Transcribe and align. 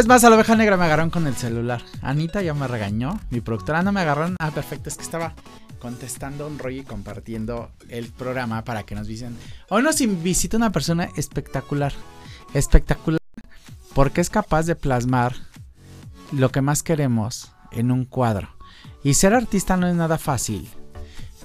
Vez 0.00 0.08
más 0.08 0.24
a 0.24 0.30
la 0.30 0.36
oveja 0.36 0.56
negra 0.56 0.78
me 0.78 0.86
agarraron 0.86 1.10
con 1.10 1.26
el 1.26 1.36
celular. 1.36 1.82
Anita 2.00 2.40
ya 2.40 2.54
me 2.54 2.66
regañó. 2.66 3.20
Mi 3.28 3.42
productora 3.42 3.82
no 3.82 3.92
me 3.92 4.00
agarraron. 4.00 4.34
Ah, 4.40 4.50
perfecto, 4.50 4.88
es 4.88 4.96
que 4.96 5.02
estaba 5.02 5.34
contestando 5.78 6.46
un 6.46 6.58
rollo 6.58 6.80
y 6.80 6.84
compartiendo 6.84 7.70
el 7.90 8.06
programa 8.06 8.64
para 8.64 8.84
que 8.84 8.94
nos 8.94 9.06
visiten. 9.06 9.36
Hoy 9.68 9.82
nos 9.82 9.98
visita 10.22 10.56
una 10.56 10.72
persona 10.72 11.10
espectacular. 11.16 11.92
Espectacular 12.54 13.20
porque 13.92 14.22
es 14.22 14.30
capaz 14.30 14.62
de 14.62 14.74
plasmar 14.74 15.34
lo 16.32 16.50
que 16.50 16.62
más 16.62 16.82
queremos 16.82 17.52
en 17.70 17.90
un 17.90 18.06
cuadro. 18.06 18.48
Y 19.04 19.12
ser 19.12 19.34
artista 19.34 19.76
no 19.76 19.86
es 19.86 19.94
nada 19.94 20.16
fácil 20.16 20.66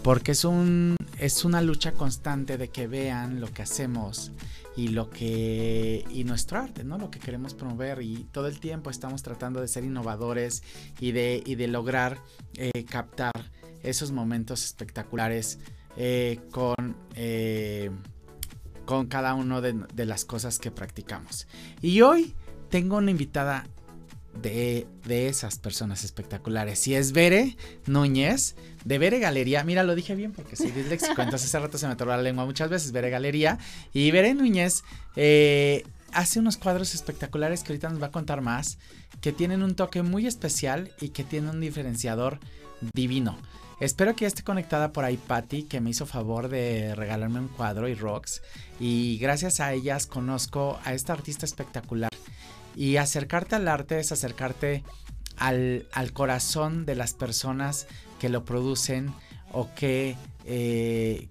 porque 0.02 0.32
es 0.32 0.46
un 0.46 0.96
es 1.26 1.44
una 1.44 1.60
lucha 1.60 1.94
constante 1.94 2.56
de 2.56 2.70
que 2.70 2.86
vean 2.86 3.42
lo 3.42 3.52
que 3.52 3.64
hacemos 3.64 4.32
y 4.76 4.90
lo 4.90 5.10
que 5.10 6.06
y 6.12 6.24
nuestro 6.24 6.60
arte, 6.60 6.84
¿no? 6.84 7.00
Lo 7.00 7.10
que 7.10 7.20
queremos 7.20 7.56
promover 7.56 8.04
y 8.04 8.28
todo 8.32 8.48
el 8.48 8.60
tiempo 8.60 8.92
estamos 8.92 9.24
tratando 9.24 9.60
de 9.60 9.68
ser 9.68 9.84
innovadores 9.84 10.62
y 11.00 11.14
de, 11.14 11.42
y 11.44 11.56
de 11.56 11.68
lograr 11.68 12.20
eh, 12.58 12.84
captar 12.84 13.34
esos 13.82 14.12
momentos 14.12 14.64
espectaculares 14.64 15.60
eh, 15.98 16.40
con 16.52 16.96
eh, 17.16 17.90
con 18.86 19.08
cada 19.08 19.34
una 19.34 19.62
de, 19.62 19.74
de, 19.96 20.06
las 20.06 20.26
cosas 20.26 20.60
que 20.60 20.70
practicamos. 20.70 21.48
Y 21.82 22.02
hoy 22.02 22.36
tengo 22.70 22.98
una 22.98 23.10
invitada 23.10 23.68
de, 24.42 24.88
de, 25.06 25.28
esas 25.28 25.58
personas 25.58 26.04
espectaculares. 26.04 26.88
Y 26.88 26.96
es 26.96 27.12
Bere 27.12 27.58
Núñez, 27.86 28.56
de 28.84 28.98
Bere 28.98 29.20
Galería. 29.20 29.64
Mira, 29.64 29.84
lo 29.84 29.96
dije 29.96 30.16
bien 30.16 30.32
porque 30.32 30.56
soy 30.56 30.72
disléxico, 30.72 31.22
entonces 31.22 31.50
hace 31.50 31.60
rato 31.60 31.78
se 31.78 31.88
me 31.88 31.94
atoró 31.94 32.12
la 32.12 32.22
lengua 32.22 32.46
muchas 32.46 32.70
veces. 32.70 32.92
Bere 32.92 33.10
Galería. 33.10 33.58
Y 33.94 34.12
Bere 34.12 34.34
Núñez 34.34 34.84
eh, 35.16 35.84
hace 36.12 36.40
unos 36.40 36.58
cuadros 36.58 36.96
espectaculares 36.96 37.64
que 37.64 37.74
ahorita 37.74 37.90
nos 37.90 38.02
va 38.02 38.08
a 38.08 38.12
contar 38.12 38.42
más, 38.42 38.78
que 39.22 39.32
tienen 39.32 39.64
un 39.64 39.76
toque 39.76 40.02
muy 40.02 40.28
especial 40.28 40.92
y 41.02 41.10
que 41.10 41.24
tienen 41.24 41.50
un 41.50 41.62
diferenciador 41.62 42.40
divino. 42.94 43.38
Espero 43.80 44.16
que 44.16 44.22
ya 44.22 44.28
esté 44.28 44.44
conectada 44.44 44.94
por 44.94 45.04
ahí 45.04 45.18
Patty, 45.18 45.64
que 45.64 45.82
me 45.82 45.90
hizo 45.90 46.06
favor 46.06 46.48
de 46.48 46.96
regalarme 46.96 47.40
un 47.40 47.50
cuadro 47.50 47.90
y 47.90 47.94
rocks. 47.94 48.42
Y 48.80 49.18
gracias 49.18 49.60
a 49.60 49.74
ellas 49.74 50.08
conozco 50.08 50.80
a 50.86 50.94
esta 50.94 51.12
artista 51.12 51.46
espectacular. 51.46 52.15
Y 52.76 52.98
acercarte 52.98 53.56
al 53.56 53.68
arte 53.68 54.00
es 54.00 54.12
acercarte 54.12 54.84
al, 55.38 55.88
al 55.94 56.14
corazón 56.14 56.86
de 56.86 56.96
las 56.96 57.14
personas 57.14 57.88
que 58.20 58.30
lo 58.30 58.46
producen 58.46 59.14
o 59.52 59.74
que, 59.76 60.18
eh, 60.46 61.30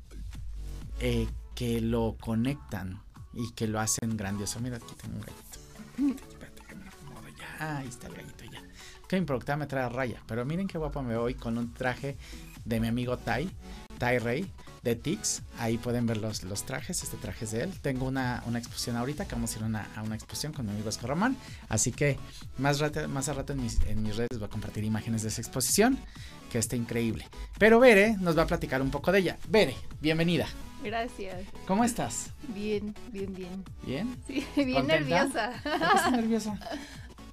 eh, 1.00 1.28
que 1.54 1.80
lo 1.80 2.16
conectan 2.20 3.02
y 3.32 3.52
que 3.52 3.66
lo 3.66 3.80
hacen 3.80 4.16
grandioso. 4.16 4.60
Mira, 4.60 4.76
aquí 4.76 4.94
tengo 5.00 5.16
un 5.16 5.20
gallito. 5.20 6.22
Espérate 6.32 6.62
que 6.66 6.74
me 6.74 6.88
acomodo 6.88 7.28
ya. 7.38 7.78
Ahí 7.78 7.88
está 7.88 8.06
el 8.06 8.14
gallito 8.14 8.44
ya. 8.44 8.62
Que 9.08 9.20
mi 9.20 9.26
productora 9.26 9.56
me 9.56 9.66
trae 9.66 9.84
a 9.84 9.88
raya. 9.88 10.22
Pero 10.26 10.44
miren 10.44 10.66
qué 10.66 10.78
guapo 10.78 11.02
me 11.02 11.16
voy 11.16 11.34
con 11.34 11.58
un 11.58 11.72
traje 11.74 12.16
de 12.64 12.80
mi 12.80 12.88
amigo 12.88 13.18
Tai, 13.18 13.50
Tai 13.98 14.18
Rey 14.18 14.50
de 14.84 14.94
Tix. 14.94 15.42
Ahí 15.58 15.78
pueden 15.78 16.06
ver 16.06 16.18
los, 16.18 16.44
los, 16.44 16.64
trajes. 16.64 17.02
Este 17.02 17.16
traje 17.16 17.46
es 17.46 17.50
de 17.50 17.62
él. 17.62 17.72
Tengo 17.80 18.06
una, 18.06 18.42
una 18.46 18.58
exposición 18.58 18.96
ahorita 18.96 19.26
que 19.26 19.34
vamos 19.34 19.54
a 19.54 19.58
ir 19.58 19.64
una, 19.64 19.88
a 19.96 20.02
una 20.02 20.14
exposición 20.14 20.52
con 20.52 20.66
mi 20.66 20.72
amigo 20.72 20.90
Oscar 20.90 21.10
Román. 21.10 21.36
Así 21.68 21.90
que 21.90 22.18
más, 22.58 22.78
rato, 22.78 23.08
más 23.08 23.28
a 23.28 23.32
rato 23.32 23.54
en 23.54 23.62
mis, 23.62 23.80
en 23.86 24.02
mis 24.02 24.16
redes 24.16 24.38
voy 24.38 24.44
a 24.44 24.50
compartir 24.50 24.84
imágenes 24.84 25.22
de 25.22 25.28
esa 25.28 25.40
exposición 25.40 25.98
que 26.52 26.58
está 26.58 26.76
increíble. 26.76 27.26
Pero 27.58 27.80
Bere 27.80 28.16
nos 28.20 28.36
va 28.38 28.42
a 28.42 28.46
platicar 28.46 28.82
un 28.82 28.90
poco 28.90 29.10
de 29.10 29.20
ella. 29.20 29.38
Bere, 29.48 29.74
bienvenida. 30.00 30.46
Gracias. 30.84 31.46
¿Cómo 31.66 31.82
estás? 31.82 32.30
Bien, 32.48 32.94
bien, 33.10 33.32
bien. 33.32 33.64
¿Bien? 33.84 34.16
Sí, 34.26 34.46
bien 34.56 34.74
¿Contenta? 34.74 35.00
nerviosa. 35.00 35.52
¿Por 35.62 35.78
qué 35.78 35.96
estás 35.96 36.12
nerviosa? 36.12 36.60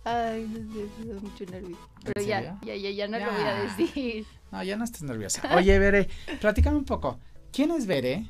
Ay, 0.06 0.48
no 0.50 0.74
sé, 0.74 1.20
mucho 1.22 1.46
nervio. 1.52 1.78
Pero 2.04 2.26
ya, 2.26 2.58
ya, 2.64 2.76
ya, 2.76 2.90
ya 2.90 3.08
no 3.08 3.20
ya. 3.20 3.26
lo 3.26 3.32
voy 3.34 3.44
a 3.44 3.54
decir. 3.64 4.26
No, 4.52 4.64
ya 4.64 4.78
no 4.78 4.86
estás 4.86 5.04
nerviosa. 5.04 5.42
Oye, 5.56 5.78
Bere, 5.78 6.10
platícame 6.40 6.78
un 6.78 6.86
poco. 6.86 7.20
¿Quién 7.52 7.72
es 7.72 7.86
Bere? 7.86 8.26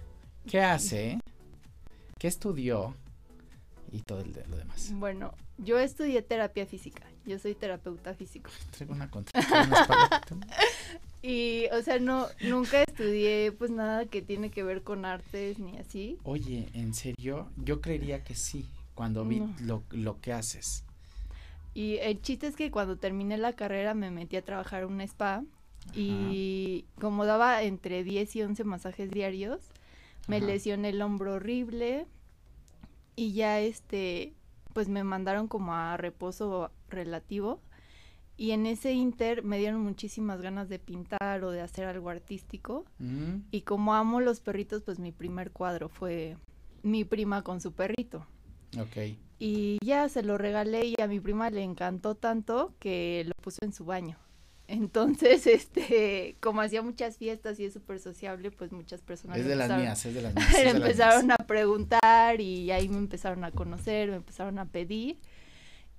¿Qué 0.50 0.62
hace? 0.62 1.20
¿Qué 2.18 2.28
estudió? 2.28 2.96
Y 3.92 4.00
todo 4.00 4.22
el 4.22 4.34
de, 4.34 4.48
lo 4.48 4.58
demás. 4.58 4.92
Bueno, 4.96 5.36
yo 5.59 5.78
estudié 5.78 6.24
terapia 6.24 6.66
física. 6.66 7.04
Yo 7.28 7.38
soy 7.38 7.54
terapeuta 7.54 8.16
físico. 8.16 8.50
Traigo 8.72 8.96
una 8.96 9.12
contra. 9.12 9.40
y, 11.22 11.66
o 11.72 11.84
sea, 11.84 12.00
no, 12.00 12.26
nunca 12.42 12.81
estudié 12.81 13.52
pues 13.52 13.70
nada 13.70 14.08
que 14.08 14.24
tiene 14.24 14.50
que 14.50 14.64
ver 14.64 14.81
con 14.81 15.06
artes 15.06 15.60
ni 15.60 15.78
así. 15.78 16.18
Oye, 16.24 16.70
¿en 16.74 16.96
serio? 16.96 17.48
Yo 17.58 17.80
creería 17.80 18.24
que 18.24 18.34
sí, 18.34 18.66
cuando 18.96 19.24
vi 19.24 19.42
no. 19.42 19.54
lo, 19.62 19.84
lo 19.92 20.20
que 20.20 20.34
haces. 20.34 20.84
Y 21.76 21.98
el 21.98 22.22
chiste 22.24 22.48
es 22.48 22.56
que 22.56 22.72
cuando 22.72 22.98
terminé 22.98 23.38
la 23.38 23.54
carrera 23.54 23.94
me 23.94 24.10
metí 24.10 24.36
a 24.36 24.42
trabajar 24.42 24.81
en 24.81 24.90
un 24.90 25.02
spa 25.02 25.44
Ajá. 25.90 25.94
y 26.00 26.86
como 27.00 27.25
daba 27.25 27.64
entre 27.64 28.03
10 28.03 28.36
y 28.36 28.44
11 28.44 28.64
masajes 28.64 29.12
diarios, 29.12 29.59
me 30.28 30.38
Ajá. 30.38 30.46
lesioné 30.46 30.90
el 30.90 31.02
hombro 31.02 31.34
horrible 31.34 32.06
y 33.16 33.34
ya 33.34 33.59
este 33.59 34.34
pues 34.74 34.88
me 34.88 35.03
mandaron 35.03 35.47
como 35.47 35.74
a 35.74 35.97
reposo 35.97 36.72
relativo 36.90 37.59
y 38.38 38.52
en 38.52 38.66
ese 38.66 38.94
inter 38.94 39.44
me 39.44 39.58
dieron 39.59 39.81
muchísimas 39.81 40.42
ganas 40.42 40.69
de 40.69 40.80
pintar 40.80 41.44
o 41.44 41.52
de 41.52 41.62
hacer 41.62 41.86
algo 41.86 42.09
artístico 42.09 42.86
Mm. 43.00 43.42
y 43.52 43.62
como 43.62 43.94
amo 43.96 44.22
los 44.22 44.40
perritos 44.40 44.81
pues 44.84 44.98
mi 45.00 45.12
primer 45.12 45.52
cuadro 45.52 45.90
fue 45.90 46.38
mi 46.84 47.03
prima 47.03 47.44
con 47.44 47.59
su 47.59 47.74
perrito 47.74 48.25
Ok. 48.80 49.18
y 49.40 49.78
ya 49.84 50.08
se 50.08 50.24
lo 50.24 50.38
regalé 50.38 50.86
y 50.86 50.96
a 51.02 51.08
mi 51.08 51.19
prima 51.19 51.50
le 51.50 51.63
encantó 51.63 52.16
tanto 52.16 52.74
que 52.80 53.24
lo 53.25 53.34
puso 53.44 53.59
en 53.63 53.74
su 53.74 53.84
baño 53.84 54.18
entonces, 54.72 55.46
este, 55.48 56.36
como 56.40 56.62
hacía 56.62 56.82
muchas 56.82 57.18
fiestas 57.18 57.59
y 57.59 57.66
es 57.66 57.74
súper 57.74 58.00
sociable, 58.00 58.52
pues 58.52 58.72
muchas 58.72 59.02
personas 59.02 59.38
Es 59.38 59.46
de 59.46 59.56
las 59.56 59.70
mías, 59.78 60.06
es 60.06 60.14
de 60.14 60.22
las 60.22 60.34
mías. 60.36 60.52
le 60.52 60.70
es 60.70 60.74
de 60.74 60.80
las 60.80 60.90
empezaron 60.90 61.26
mías. 61.28 61.38
a 61.40 61.46
preguntar 61.46 62.40
y 62.42 62.72
ahí 62.72 62.90
me 62.90 62.98
empezaron 62.98 63.44
a 63.44 63.52
conocer, 63.52 64.10
me 64.10 64.16
empezaron 64.16 64.60
a 64.60 64.66
pedir. 64.66 65.18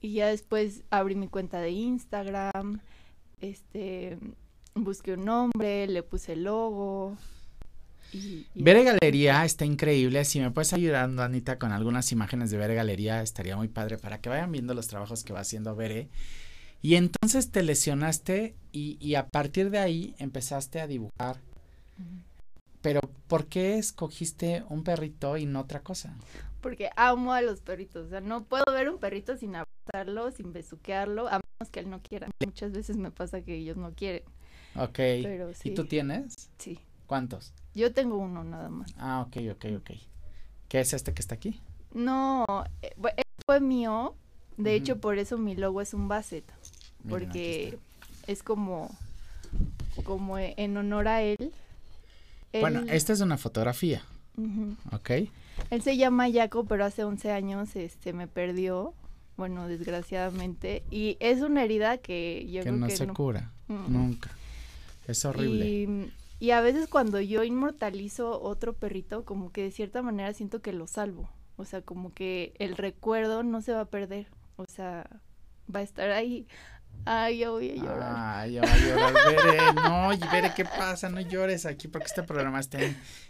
Y 0.01 0.15
ya 0.15 0.29
después 0.29 0.83
abrí 0.91 1.15
mi 1.15 1.29
cuenta 1.29 1.61
de 1.61 1.71
Instagram, 1.71 2.81
este, 3.41 4.19
busqué 4.75 5.13
un 5.13 5.25
nombre, 5.25 5.87
le 5.87 6.03
puse 6.03 6.33
el 6.33 6.45
logo. 6.45 7.17
Y, 8.13 8.47
y 8.55 8.63
Bere 8.63 8.85
Galería 8.85 9.45
está 9.45 9.65
increíble. 9.65 10.25
Si 10.25 10.41
me 10.41 10.51
puedes 10.51 10.73
ayudar, 10.73 11.09
Anita, 11.21 11.59
con 11.59 11.73
algunas 11.73 12.11
imágenes 12.13 12.51
de 12.51 12.59
Bere 12.59 12.75
Galería, 12.75 13.23
estaría 13.23 13.57
muy 13.57 13.69
padre 13.69 13.97
para 13.97 14.21
que 14.21 14.29
vayan 14.29 14.51
viendo 14.51 14.75
los 14.75 14.89
trabajos 14.89 15.25
que 15.25 15.33
va 15.33 15.41
haciendo 15.41 15.77
Bere. 15.77 16.09
Y 16.83 16.97
entonces 16.97 17.51
te 17.51 17.63
lesionaste 17.63 18.57
y, 18.73 18.97
y 19.01 19.15
a 19.15 19.29
partir 19.29 19.71
de 19.71 19.79
ahí 19.79 20.15
empezaste 20.19 20.81
a 20.81 20.87
dibujar. 20.87 21.41
Pero, 22.81 23.01
¿por 23.29 23.47
qué 23.47 23.79
escogiste 23.79 24.65
un 24.69 24.83
perrito 24.83 25.37
y 25.37 25.47
no 25.47 25.61
otra 25.61 25.81
cosa? 25.81 26.17
Porque 26.61 26.91
amo 26.97 27.33
a 27.33 27.41
los 27.41 27.61
perritos, 27.61 28.07
o 28.07 28.09
sea, 28.11 28.21
no 28.21 28.45
puedo 28.45 28.65
ver 28.73 28.89
un 28.91 28.99
perrito 28.99 29.37
sin 29.37 29.55
abrazarlo, 29.55 30.31
sin 30.33 30.53
besuquearlo, 30.53 31.29
a 31.29 31.41
menos 31.41 31.71
que 31.71 31.81
él 31.81 31.91
no 31.91 32.01
quiera. 32.03 32.29
Muchas 32.45 32.73
veces 32.73 32.97
me 32.97 33.11
pasa 33.13 33.43
que 33.43 33.55
ellos 33.57 33.77
no 33.77 33.93
quieren, 33.95 34.23
Ok. 34.75 34.95
pero 35.23 35.55
sí, 35.55 35.71
¿Y 35.71 35.75
tú 35.75 35.85
tienes? 35.87 36.51
sí. 36.59 36.79
¿Cuántos? 37.07 37.53
Yo 37.75 37.93
tengo 37.93 38.17
uno 38.17 38.43
nada 38.43 38.69
más. 38.71 38.91
Ah, 38.97 39.25
ok, 39.27 39.37
ok, 39.53 39.65
ok. 39.79 39.91
¿Qué 40.69 40.81
es 40.81 40.93
este 40.95 41.13
que 41.13 41.21
está 41.21 41.35
aquí? 41.35 41.61
No, 41.93 42.45
eh, 42.81 42.95
él 43.17 43.25
fue 43.45 43.61
mío, 43.61 44.17
de 44.57 44.75
hecho 44.75 44.99
por 44.99 45.19
eso 45.19 45.37
mi 45.37 45.55
logo 45.55 45.81
es 45.83 45.93
un 45.95 46.09
basset, 46.09 46.45
porque 47.09 47.79
es 48.27 48.43
como, 48.43 48.91
como 50.05 50.39
en 50.39 50.77
honor 50.77 51.09
a 51.09 51.23
él. 51.23 51.53
Bueno, 52.53 52.83
esta 52.89 53.13
es 53.13 53.21
una 53.21 53.39
fotografía, 53.39 54.03
ujú. 54.37 54.77
¿ok? 54.93 55.11
Él 55.71 55.83
se 55.83 55.97
llama 55.97 56.31
Jaco, 56.31 56.65
pero 56.65 56.85
hace 56.85 57.05
11 57.05 57.31
años 57.33 57.77
este 57.77 58.13
me 58.13 58.27
perdió, 58.27 58.93
bueno, 59.37 59.69
desgraciadamente, 59.69 60.83
y 60.91 61.17
es 61.21 61.41
una 61.41 61.65
herida 61.65 61.99
que 61.99 62.47
yo 62.51 62.61
que 62.61 62.69
creo 62.69 62.77
no 62.77 62.87
que 62.89 62.97
se 62.97 63.07
no- 63.07 63.15
cura, 63.15 63.51
Mm. 63.69 63.93
nunca. 63.93 64.31
Es 65.09 65.25
horrible. 65.25 65.67
Y, 65.67 66.13
y 66.41 66.51
a 66.51 66.61
veces 66.61 66.89
cuando 66.89 67.21
yo 67.21 67.43
inmortalizo 67.43 68.41
otro 68.43 68.75
perrito, 68.75 69.25
como 69.25 69.51
que 69.51 69.63
de 69.63 69.71
cierta 69.71 70.03
manera 70.03 70.33
siento 70.35 70.61
que 70.61 70.73
lo 70.73 70.87
salvo. 70.87 71.29
O 71.57 71.65
sea, 71.65 71.81
como 71.83 72.13
que 72.13 72.53
el 72.59 72.77
recuerdo 72.77 73.43
no 73.43 73.63
se 73.63 73.73
va 73.73 73.83
a 73.83 73.85
perder. 73.87 74.27
O 74.57 74.65
sea, 74.67 75.07
va 75.75 75.81
a 75.81 75.83
estar 75.83 76.11
ahí. 76.11 76.47
Ay, 77.05 77.39
ya 77.39 77.51
voy 77.51 77.71
a 77.71 77.75
llorar. 77.75 78.17
Ay, 78.17 78.53
ya 78.53 78.63
va 78.63 78.73
a 78.73 78.79
llorar, 78.79 79.15
Bere. 79.15 79.73
No, 79.75 80.31
Bere, 80.31 80.53
¿qué 80.55 80.65
pasa? 80.65 81.09
No 81.09 81.21
llores 81.21 81.67
aquí 81.67 81.89
porque 81.89 82.07
este 82.07 82.23
programa 82.23 82.61
está, 82.61 82.79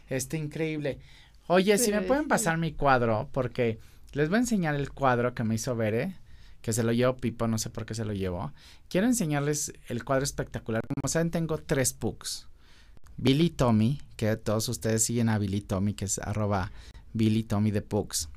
está 0.08 0.36
increíble. 0.36 0.98
Oye, 1.46 1.76
si 1.78 1.90
me 1.90 2.02
pueden 2.02 2.28
pasar 2.28 2.58
mi 2.58 2.72
cuadro, 2.72 3.28
porque 3.32 3.78
les 4.12 4.28
voy 4.28 4.36
a 4.36 4.40
enseñar 4.40 4.74
el 4.74 4.90
cuadro 4.90 5.34
que 5.34 5.44
me 5.44 5.54
hizo 5.54 5.74
Bere, 5.74 6.16
que 6.60 6.72
se 6.72 6.82
lo 6.82 6.92
llevo 6.92 7.16
Pipo, 7.16 7.48
no 7.48 7.58
sé 7.58 7.70
por 7.70 7.86
qué 7.86 7.94
se 7.94 8.04
lo 8.04 8.12
llevó. 8.12 8.52
Quiero 8.88 9.06
enseñarles 9.06 9.72
el 9.88 10.04
cuadro 10.04 10.24
espectacular. 10.24 10.82
Como 10.86 11.08
saben, 11.08 11.30
tengo 11.30 11.58
tres 11.58 11.92
pugs. 11.92 12.46
Billy 13.16 13.50
Tommy, 13.50 14.00
que 14.16 14.36
todos 14.36 14.68
ustedes 14.68 15.04
siguen 15.04 15.28
a 15.28 15.38
Billy 15.38 15.60
Tommy, 15.60 15.94
que 15.94 16.04
es 16.04 16.18
arroba 16.18 16.72
Billy 17.12 17.42
Tommy 17.42 17.70
de 17.70 17.82
Pugs. 17.82 18.28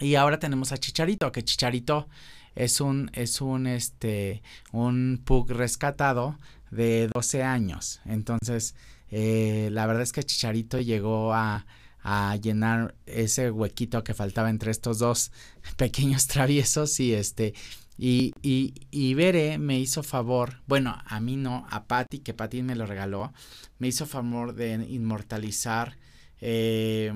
Y 0.00 0.14
ahora 0.14 0.38
tenemos 0.38 0.72
a 0.72 0.78
Chicharito, 0.78 1.30
que 1.30 1.44
Chicharito 1.44 2.08
es 2.54 2.80
un, 2.80 3.10
es 3.14 3.40
un, 3.40 3.66
este, 3.66 4.42
un 4.72 5.20
pug 5.24 5.50
rescatado 5.50 6.38
de 6.70 7.08
12 7.14 7.42
años. 7.42 8.00
Entonces, 8.04 8.74
eh, 9.10 9.68
la 9.72 9.86
verdad 9.86 10.02
es 10.02 10.12
que 10.12 10.22
Chicharito 10.22 10.80
llegó 10.80 11.34
a, 11.34 11.66
a 12.02 12.36
llenar 12.36 12.94
ese 13.06 13.50
huequito 13.50 14.02
que 14.04 14.14
faltaba 14.14 14.50
entre 14.50 14.70
estos 14.70 14.98
dos 14.98 15.32
pequeños 15.76 16.26
traviesos 16.26 16.98
y 17.00 17.14
este 17.14 17.54
y, 17.98 18.32
y, 18.42 18.74
y 18.90 19.14
Bere 19.14 19.58
me 19.58 19.78
hizo 19.78 20.02
favor, 20.02 20.62
bueno, 20.66 20.96
a 21.04 21.20
mí 21.20 21.36
no, 21.36 21.66
a 21.70 21.84
Patty, 21.84 22.18
que 22.18 22.34
Patty 22.34 22.62
me 22.62 22.74
lo 22.74 22.86
regaló, 22.86 23.32
me 23.78 23.88
hizo 23.88 24.06
favor 24.06 24.54
de 24.54 24.74
inmortalizar, 24.88 25.96
eh, 26.40 27.12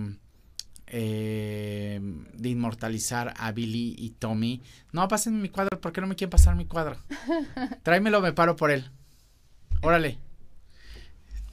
eh, 0.89 2.01
de 2.35 2.49
inmortalizar 2.49 3.35
a 3.37 3.53
Billy 3.53 3.95
y 3.99 4.11
Tommy. 4.11 4.63
No, 4.93 5.07
pasen 5.09 5.41
mi 5.41 5.49
cuadro, 5.49 5.81
¿por 5.81 5.93
qué 5.93 6.01
no 6.01 6.07
me 6.07 6.17
quieren 6.17 6.31
pasar 6.31 6.57
mi 6.57 6.67
cuadro? 6.67 6.97
Tráemelo, 7.83 8.21
me 8.21 8.33
paro 8.33 8.57
por 8.57 8.71
él. 8.71 8.91
Órale. 9.83 10.19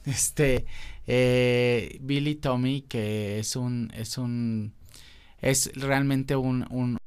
Este, 0.04 0.66
eh, 1.06 1.98
Billy 2.00 2.36
Tommy, 2.36 2.82
que 2.82 3.38
es 3.38 3.56
un, 3.56 3.90
es 3.94 4.18
un, 4.18 4.74
es 5.40 5.70
realmente 5.74 6.36
un, 6.36 6.66
un, 6.70 6.98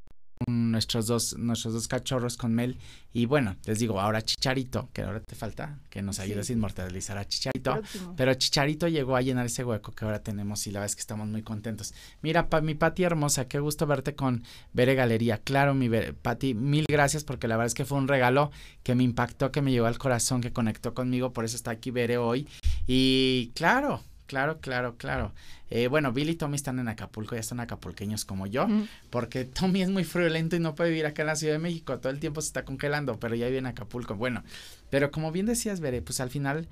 nuestros 0.47 1.07
dos, 1.07 1.37
nuestros 1.37 1.73
dos 1.73 1.87
cachorros 1.87 2.37
con 2.37 2.53
Mel. 2.53 2.77
Y 3.13 3.25
bueno, 3.25 3.55
les 3.65 3.79
digo, 3.79 3.99
ahora 3.99 4.21
Chicharito, 4.21 4.89
que 4.93 5.01
ahora 5.01 5.19
te 5.21 5.35
falta, 5.35 5.79
que 5.89 6.01
nos 6.01 6.19
ayudes 6.19 6.49
a 6.49 6.53
inmortalizar 6.53 7.17
a 7.17 7.27
Chicharito. 7.27 7.81
Pero 8.15 8.33
Chicharito 8.35 8.87
llegó 8.87 9.15
a 9.15 9.21
llenar 9.21 9.45
ese 9.45 9.63
hueco 9.63 9.91
que 9.91 10.05
ahora 10.05 10.21
tenemos 10.21 10.67
y 10.67 10.71
la 10.71 10.79
verdad 10.79 10.91
es 10.91 10.95
que 10.95 11.01
estamos 11.01 11.27
muy 11.27 11.41
contentos. 11.41 11.93
Mira, 12.21 12.49
pa, 12.49 12.61
mi 12.61 12.75
Pati 12.75 13.03
hermosa, 13.03 13.47
qué 13.47 13.59
gusto 13.59 13.87
verte 13.87 14.15
con 14.15 14.43
Bere 14.73 14.93
Galería. 14.93 15.39
Claro, 15.39 15.73
mi 15.73 15.89
Pati, 15.89 16.53
mil 16.53 16.85
gracias 16.87 17.23
porque 17.23 17.47
la 17.47 17.55
verdad 17.55 17.67
es 17.67 17.73
que 17.73 17.85
fue 17.85 17.97
un 17.97 18.07
regalo 18.07 18.51
que 18.83 18.93
me 18.93 19.03
impactó, 19.03 19.51
que 19.51 19.61
me 19.61 19.71
llegó 19.71 19.87
al 19.87 19.97
corazón, 19.97 20.41
que 20.41 20.53
conectó 20.53 20.93
conmigo, 20.93 21.33
por 21.33 21.45
eso 21.45 21.55
está 21.55 21.71
aquí 21.71 21.91
Bere 21.91 22.17
hoy. 22.17 22.47
Y 22.85 23.51
claro, 23.55 24.03
Claro, 24.27 24.59
claro, 24.59 24.97
claro. 24.97 25.33
Eh, 25.69 25.87
bueno, 25.87 26.13
Billy 26.13 26.33
y 26.33 26.35
Tommy 26.35 26.55
están 26.55 26.79
en 26.79 26.87
Acapulco, 26.87 27.35
ya 27.35 27.41
están 27.41 27.59
acapulqueños 27.59 28.25
como 28.25 28.45
yo, 28.45 28.67
porque 29.09 29.45
Tommy 29.59 29.81
es 29.81 29.89
muy 29.89 30.03
friolento 30.03 30.55
y 30.55 30.59
no 30.59 30.75
puede 30.75 30.91
vivir 30.91 31.05
acá 31.05 31.23
en 31.23 31.27
la 31.27 31.35
Ciudad 31.35 31.53
de 31.53 31.59
México, 31.59 31.97
todo 31.99 32.11
el 32.11 32.19
tiempo 32.19 32.41
se 32.41 32.47
está 32.47 32.65
congelando, 32.65 33.19
pero 33.19 33.35
ya 33.35 33.47
vive 33.47 33.57
en 33.57 33.65
Acapulco. 33.65 34.15
Bueno, 34.15 34.43
pero 34.89 35.11
como 35.11 35.31
bien 35.31 35.45
decías, 35.45 35.79
Veré, 35.79 36.01
pues 36.01 36.19
al 36.19 36.29
final, 36.29 36.67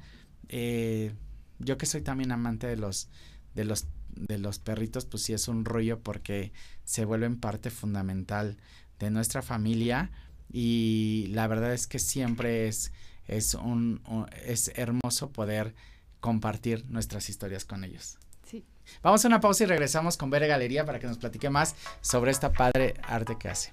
eh, 0.49 1.13
yo 1.59 1.77
que 1.77 1.85
soy 1.85 2.01
también 2.01 2.31
amante 2.31 2.67
de 2.67 2.77
los, 2.77 3.09
de 3.53 3.65
los, 3.65 3.87
de 4.15 4.37
los 4.37 4.59
perritos, 4.59 5.05
pues 5.05 5.23
sí 5.23 5.33
es 5.33 5.47
un 5.47 5.65
rollo 5.65 5.99
porque 5.99 6.51
se 6.83 7.05
vuelven 7.05 7.39
parte 7.39 7.69
fundamental 7.71 8.57
de 8.99 9.11
nuestra 9.11 9.41
familia 9.41 10.11
y 10.51 11.27
la 11.29 11.47
verdad 11.47 11.73
es 11.73 11.87
que 11.87 11.99
siempre 11.99 12.67
es, 12.67 12.91
es 13.27 13.55
un 13.55 14.01
es 14.45 14.71
hermoso 14.75 15.31
poder 15.31 15.73
compartir 16.19 16.85
nuestras 16.89 17.29
historias 17.29 17.65
con 17.65 17.83
ellos. 17.83 18.17
Sí. 18.43 18.65
Vamos 19.01 19.23
a 19.25 19.27
una 19.27 19.39
pausa 19.39 19.63
y 19.63 19.67
regresamos 19.67 20.17
con 20.17 20.29
Bere 20.29 20.47
Galería 20.47 20.85
para 20.85 20.99
que 20.99 21.07
nos 21.07 21.17
platique 21.17 21.49
más 21.49 21.75
sobre 22.01 22.31
esta 22.31 22.51
padre 22.51 22.95
arte 23.03 23.37
que 23.37 23.49
hace. 23.49 23.71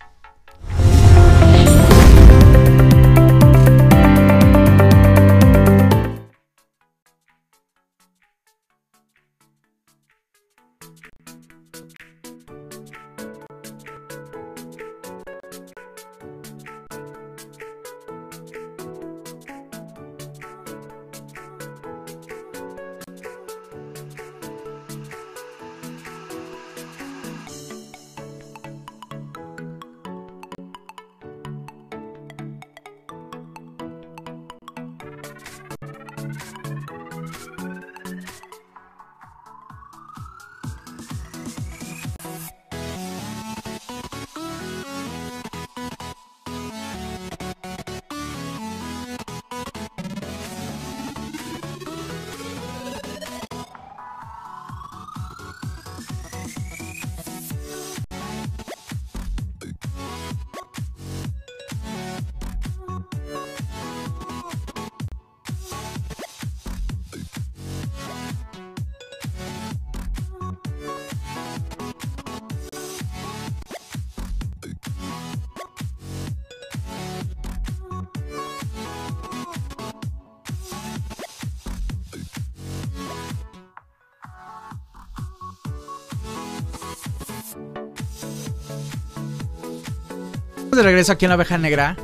De 90.76 90.82
regreso 90.82 91.12
aquí 91.12 91.26
en 91.26 91.28
la 91.28 91.36
oveja 91.36 91.58
negra 91.58 91.96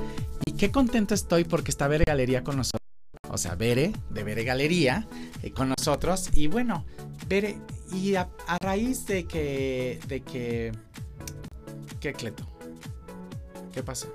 y 0.44 0.52
qué 0.52 0.70
contento 0.70 1.14
estoy 1.14 1.44
porque 1.44 1.70
está 1.70 1.88
Bere 1.88 2.04
Galería 2.04 2.44
con 2.44 2.56
nosotros. 2.56 2.82
O 3.30 3.38
sea, 3.38 3.54
Bere, 3.54 3.92
de 4.10 4.22
Bere 4.24 4.44
Galería, 4.44 5.06
eh, 5.42 5.52
con 5.52 5.70
nosotros. 5.70 6.30
Y 6.34 6.48
bueno, 6.48 6.84
Bere, 7.26 7.58
y 7.92 8.14
a, 8.14 8.28
raíz 8.60 9.06
de 9.06 9.24
que, 9.24 10.00
de 10.06 10.20
que, 10.20 10.72
¿qué 12.00 12.12
Cleto? 12.12 12.46
¿Qué 13.72 13.82
pasó? 13.82 14.14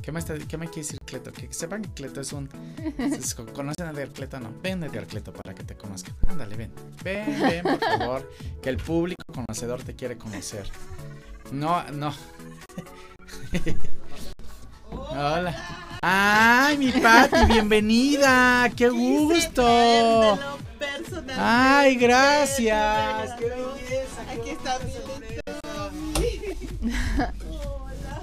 ¿Qué 0.00 0.12
me, 0.12 0.22
¿Qué 0.22 0.58
me 0.58 0.66
quiere 0.66 0.82
decir 0.82 0.98
Cleto? 1.04 1.32
Que 1.32 1.52
sepan 1.52 1.82
que 1.82 1.90
Cleto 1.90 2.20
es 2.20 2.32
un... 2.32 2.48
¿Conocen 3.54 3.86
a 3.86 3.90
Edgar 3.90 4.08
Cleto? 4.10 4.40
No. 4.40 4.52
Ven 4.62 4.82
Edgar 4.84 5.06
Cleto 5.06 5.32
para 5.32 5.54
que 5.54 5.64
te 5.64 5.76
conozcan. 5.76 6.14
Ándale, 6.28 6.56
ven. 6.56 6.70
Ven, 7.02 7.40
ven, 7.42 7.62
por 7.62 7.80
favor. 7.80 8.32
Que 8.62 8.70
el 8.70 8.76
público 8.76 9.22
conocedor 9.32 9.82
te 9.82 9.94
quiere 9.94 10.16
conocer. 10.16 10.70
No, 11.52 11.84
no. 11.90 12.14
Hola. 15.10 15.54
Ay, 16.02 16.76
mi 16.76 16.90
Pati, 16.90 17.44
bienvenida. 17.46 18.68
Qué 18.76 18.88
gusto. 18.88 20.38
Ay, 21.38 21.94
gracias. 21.96 23.32
Qué 23.38 23.44
belleza. 23.46 24.22
Aquí 24.32 24.50
está 24.50 24.78
Hola. 24.78 25.82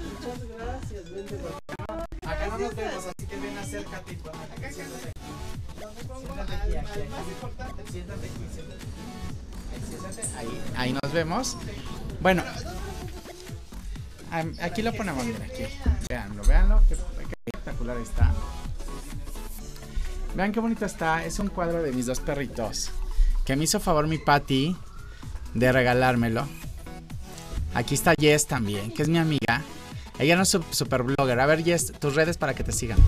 Muchas 0.04 0.40
gracias. 0.48 1.10
Vente 1.12 1.34
acá. 1.36 2.06
no 2.50 2.58
nos 2.58 2.76
vemos, 2.76 3.06
así 3.06 3.26
que 3.26 3.36
ven, 3.36 3.58
acércate. 3.58 4.18
Siéntate. 4.70 5.12
Siéntate 6.20 6.54
aquí, 6.54 6.76
aquí. 6.76 6.86
Siéntate 7.90 8.26
aquí, 8.26 8.44
siéntate. 8.52 8.92
Ahí, 10.36 10.62
ahí 10.76 10.92
nos 11.02 11.12
vemos. 11.12 11.56
Bueno, 12.20 12.42
Aquí 14.62 14.80
lo 14.80 14.94
ponemos, 14.94 15.26
mira, 15.26 15.44
aquí. 15.44 15.64
Veanlo, 16.08 16.42
veanlo, 16.44 16.82
qué, 16.88 16.96
espectacular 17.44 17.98
está. 17.98 18.32
Vean 20.34 20.52
qué 20.52 20.60
bonito 20.60 20.86
está. 20.86 21.22
Es 21.24 21.38
un 21.38 21.48
cuadro 21.48 21.82
de 21.82 21.92
mis 21.92 22.06
dos 22.06 22.20
perritos. 22.20 22.90
Que 23.44 23.56
me 23.56 23.64
hizo 23.64 23.78
favor 23.78 24.06
mi 24.06 24.16
Patty 24.16 24.74
de 25.52 25.72
regalármelo. 25.72 26.48
Aquí 27.74 27.94
está 27.94 28.14
Jess 28.18 28.46
también, 28.46 28.92
que 28.92 29.02
es 29.02 29.08
mi 29.10 29.18
amiga. 29.18 29.62
Ella 30.18 30.36
no 30.36 30.42
es 30.42 30.58
super 30.70 31.02
blogger. 31.02 31.38
A 31.38 31.46
ver, 31.46 31.62
Jess, 31.62 31.92
tus 31.92 32.14
redes 32.14 32.38
para 32.38 32.54
que 32.54 32.64
te 32.64 32.72
sigan. 32.72 32.98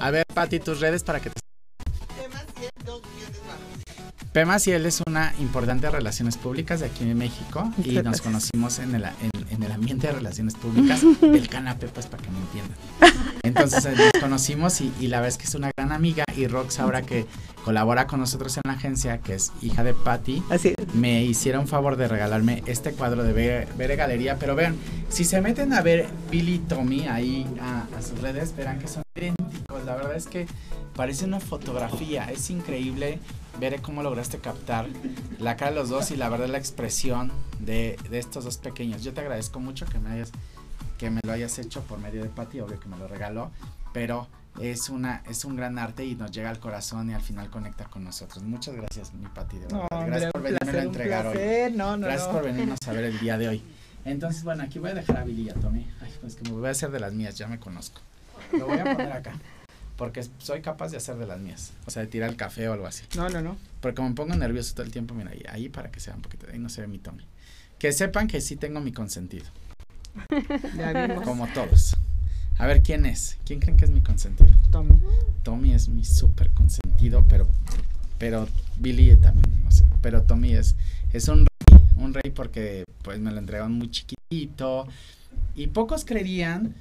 A 0.00 0.10
ver, 0.10 0.26
Patty, 0.34 0.60
tus 0.60 0.80
redes 0.80 1.02
para 1.02 1.20
que 1.20 1.30
te 1.30 1.45
sigan. 4.36 4.46
Pema 4.46 4.56
y 4.64 4.70
él 4.70 4.86
es 4.86 5.02
una 5.06 5.32
importante 5.38 5.90
relaciones 5.90 6.36
públicas 6.36 6.80
de 6.80 6.86
aquí 6.86 7.04
en 7.04 7.16
México 7.16 7.70
y 7.82 7.92
nos 7.92 8.20
conocimos 8.20 8.78
en 8.78 8.94
el, 8.94 9.04
en, 9.04 9.62
el 9.62 9.72
ambiente 9.72 10.06
de 10.06 10.14
relaciones 10.14 10.54
públicas 10.54 11.00
del 11.20 11.48
canapé, 11.48 11.88
pues 11.88 12.06
para 12.06 12.22
que 12.22 12.30
me 12.30 12.38
entiendan. 12.38 12.76
Entonces 13.42 13.84
eh, 13.86 13.94
nos 13.96 14.22
conocimos 14.22 14.80
y, 14.80 14.92
la 15.08 15.18
verdad 15.20 15.28
es 15.28 15.38
que 15.38 15.44
es 15.44 15.54
una 15.54 15.70
gran 15.76 15.92
amiga 15.92 16.24
y 16.36 16.46
Rox 16.46 16.80
ahora 16.80 17.02
que 17.02 17.26
colabora 17.64 18.06
con 18.06 18.20
nosotros 18.20 18.56
en 18.56 18.62
la 18.66 18.72
agencia, 18.72 19.18
que 19.18 19.34
es 19.34 19.52
hija 19.62 19.82
de 19.82 19.94
Patty, 19.94 20.42
Así 20.50 20.74
me 20.94 21.24
hicieron 21.24 21.66
favor 21.66 21.96
de 21.96 22.08
regalarme 22.08 22.62
este 22.66 22.92
cuadro 22.92 23.24
de 23.24 23.32
Ver, 23.32 23.96
Galería, 23.96 24.38
pero 24.38 24.54
vean, 24.54 24.76
si 25.08 25.24
se 25.24 25.40
meten 25.40 25.72
a 25.72 25.82
ver 25.82 26.06
Billy 26.30 26.54
y 26.54 26.58
Tommy 26.58 27.08
ahí 27.08 27.46
a, 27.60 27.86
a 27.96 28.02
sus 28.02 28.20
redes, 28.20 28.54
verán 28.56 28.78
que 28.78 28.88
son 28.88 29.05
idénticos, 29.16 29.84
la 29.84 29.94
verdad 29.96 30.16
es 30.16 30.26
que 30.26 30.46
parece 30.94 31.24
una 31.24 31.40
fotografía, 31.40 32.30
es 32.30 32.50
increíble 32.50 33.20
veré 33.58 33.78
cómo 33.80 34.02
lograste 34.02 34.38
captar 34.38 34.86
la 35.38 35.56
cara 35.56 35.70
de 35.70 35.76
los 35.76 35.88
dos 35.88 36.10
y 36.10 36.16
la 36.16 36.28
verdad 36.28 36.48
la 36.48 36.58
expresión 36.58 37.32
de, 37.58 37.98
estos 38.10 38.44
dos 38.44 38.58
pequeños. 38.58 39.02
Yo 39.02 39.12
te 39.12 39.20
agradezco 39.20 39.60
mucho 39.60 39.86
que 39.86 39.98
me 39.98 40.10
hayas 40.10 40.32
que 40.98 41.10
me 41.10 41.20
lo 41.24 41.32
hayas 41.32 41.58
hecho 41.58 41.82
por 41.82 41.98
medio 41.98 42.22
de 42.22 42.30
Pati, 42.30 42.60
obvio 42.60 42.80
que 42.80 42.88
me 42.88 42.96
lo 42.96 43.06
regaló, 43.06 43.50
pero 43.92 44.28
es 44.60 44.88
una 44.88 45.22
es 45.28 45.44
un 45.44 45.54
gran 45.54 45.78
arte 45.78 46.06
y 46.06 46.14
nos 46.14 46.32
llega 46.32 46.48
al 46.48 46.58
corazón 46.58 47.10
y 47.10 47.14
al 47.14 47.20
final 47.20 47.50
conecta 47.50 47.84
con 47.84 48.04
nosotros. 48.04 48.42
Muchas 48.42 48.74
gracias, 48.74 49.12
mi 49.12 49.26
Pati, 49.26 49.58
de 49.58 49.66
verdad. 49.66 50.06
gracias 50.06 50.32
por 50.32 50.42
venirme 50.42 50.78
a 50.78 50.82
entregar 50.82 51.26
hoy. 51.26 51.38
gracias 52.00 52.28
por 52.28 52.44
venirnos 52.44 52.78
a 52.86 52.92
ver 52.92 53.04
el 53.04 53.18
día 53.18 53.36
de 53.36 53.48
hoy. 53.48 53.62
Entonces, 54.04 54.44
bueno, 54.44 54.62
aquí 54.62 54.78
voy 54.78 54.90
a 54.90 54.94
dejar 54.94 55.16
a 55.16 55.24
Billy 55.24 55.42
y 55.42 55.50
a 55.50 55.54
Tommy. 55.54 55.84
Ay, 56.00 56.14
pues 56.20 56.36
que 56.36 56.44
me 56.44 56.56
voy 56.56 56.68
a 56.68 56.70
hacer 56.70 56.92
de 56.92 57.00
las 57.00 57.12
mías, 57.12 57.36
ya 57.36 57.48
me 57.48 57.58
conozco. 57.58 58.00
Lo 58.52 58.66
voy 58.66 58.78
a 58.78 58.84
poner 58.84 59.12
acá. 59.12 59.34
Porque 59.96 60.26
soy 60.38 60.60
capaz 60.60 60.90
de 60.90 60.98
hacer 60.98 61.16
de 61.16 61.26
las 61.26 61.40
mías. 61.40 61.72
O 61.86 61.90
sea, 61.90 62.02
de 62.02 62.08
tirar 62.08 62.28
el 62.28 62.36
café 62.36 62.68
o 62.68 62.74
algo 62.74 62.86
así. 62.86 63.04
No, 63.16 63.28
no, 63.30 63.40
no. 63.40 63.56
Porque 63.80 64.02
me 64.02 64.10
pongo 64.12 64.34
nervioso 64.34 64.74
todo 64.74 64.84
el 64.84 64.92
tiempo, 64.92 65.14
mira, 65.14 65.30
ahí, 65.30 65.42
ahí 65.48 65.68
para 65.68 65.90
que 65.90 66.00
sean, 66.00 66.20
porque 66.20 66.38
ahí 66.52 66.58
no 66.58 66.68
se 66.68 66.82
ve 66.82 66.86
mi 66.86 66.98
Tommy. 66.98 67.24
Que 67.78 67.92
sepan 67.92 68.28
que 68.28 68.40
sí 68.40 68.56
tengo 68.56 68.80
mi 68.80 68.92
consentido. 68.92 69.46
como 71.24 71.46
todos. 71.48 71.96
A 72.58 72.66
ver, 72.66 72.82
¿quién 72.82 73.04
es? 73.06 73.38
¿Quién 73.44 73.60
creen 73.60 73.76
que 73.76 73.84
es 73.84 73.90
mi 73.90 74.00
consentido? 74.00 74.50
Tommy. 74.70 74.98
Tommy 75.42 75.72
es 75.72 75.88
mi 75.88 76.04
súper 76.04 76.50
consentido, 76.50 77.24
pero, 77.28 77.46
pero 78.18 78.48
Billy 78.78 79.16
también, 79.16 79.64
no 79.64 79.70
sé. 79.70 79.84
Pero 80.00 80.22
Tommy 80.22 80.54
es, 80.54 80.74
es 81.12 81.28
un 81.28 81.46
rey, 81.46 81.80
un 81.96 82.14
rey 82.14 82.30
porque 82.30 82.84
pues 83.02 83.18
me 83.18 83.30
lo 83.30 83.38
entregaron 83.38 83.72
muy 83.72 83.90
chiquitito. 83.90 84.88
Y 85.54 85.68
pocos 85.68 86.04
creerían 86.04 86.74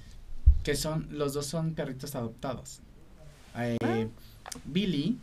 que 0.65 0.75
son, 0.75 1.07
los 1.11 1.33
dos 1.33 1.45
son 1.45 1.75
perritos 1.75 2.15
adoptados. 2.15 2.79
Eh, 3.55 4.09
Billy 4.65 5.17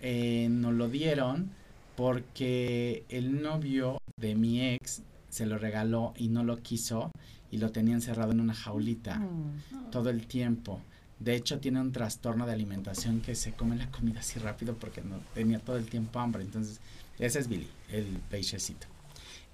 eh, 0.00 0.48
nos 0.50 0.72
lo 0.72 0.88
dieron 0.88 1.50
porque 1.94 3.04
el 3.10 3.42
novio 3.42 3.98
de 4.18 4.34
mi 4.34 4.66
ex 4.66 5.02
se 5.28 5.44
lo 5.44 5.58
regaló 5.58 6.14
y 6.16 6.28
no 6.28 6.42
lo 6.42 6.56
quiso 6.56 7.12
y 7.50 7.58
lo 7.58 7.70
tenía 7.70 7.94
encerrado 7.94 8.32
en 8.32 8.40
una 8.40 8.54
jaulita 8.54 9.16
mm. 9.18 9.90
todo 9.90 10.08
el 10.08 10.26
tiempo. 10.26 10.80
De 11.20 11.34
hecho, 11.34 11.58
tiene 11.58 11.82
un 11.82 11.92
trastorno 11.92 12.46
de 12.46 12.52
alimentación 12.52 13.20
que 13.20 13.34
se 13.34 13.52
come 13.52 13.76
la 13.76 13.90
comida 13.90 14.20
así 14.20 14.38
rápido 14.38 14.74
porque 14.74 15.02
no 15.02 15.18
tenía 15.34 15.58
todo 15.58 15.76
el 15.76 15.84
tiempo 15.84 16.18
hambre. 16.18 16.42
Entonces, 16.42 16.80
ese 17.18 17.40
es 17.40 17.48
Billy, 17.48 17.68
el 17.90 18.06
peixecito. 18.30 18.86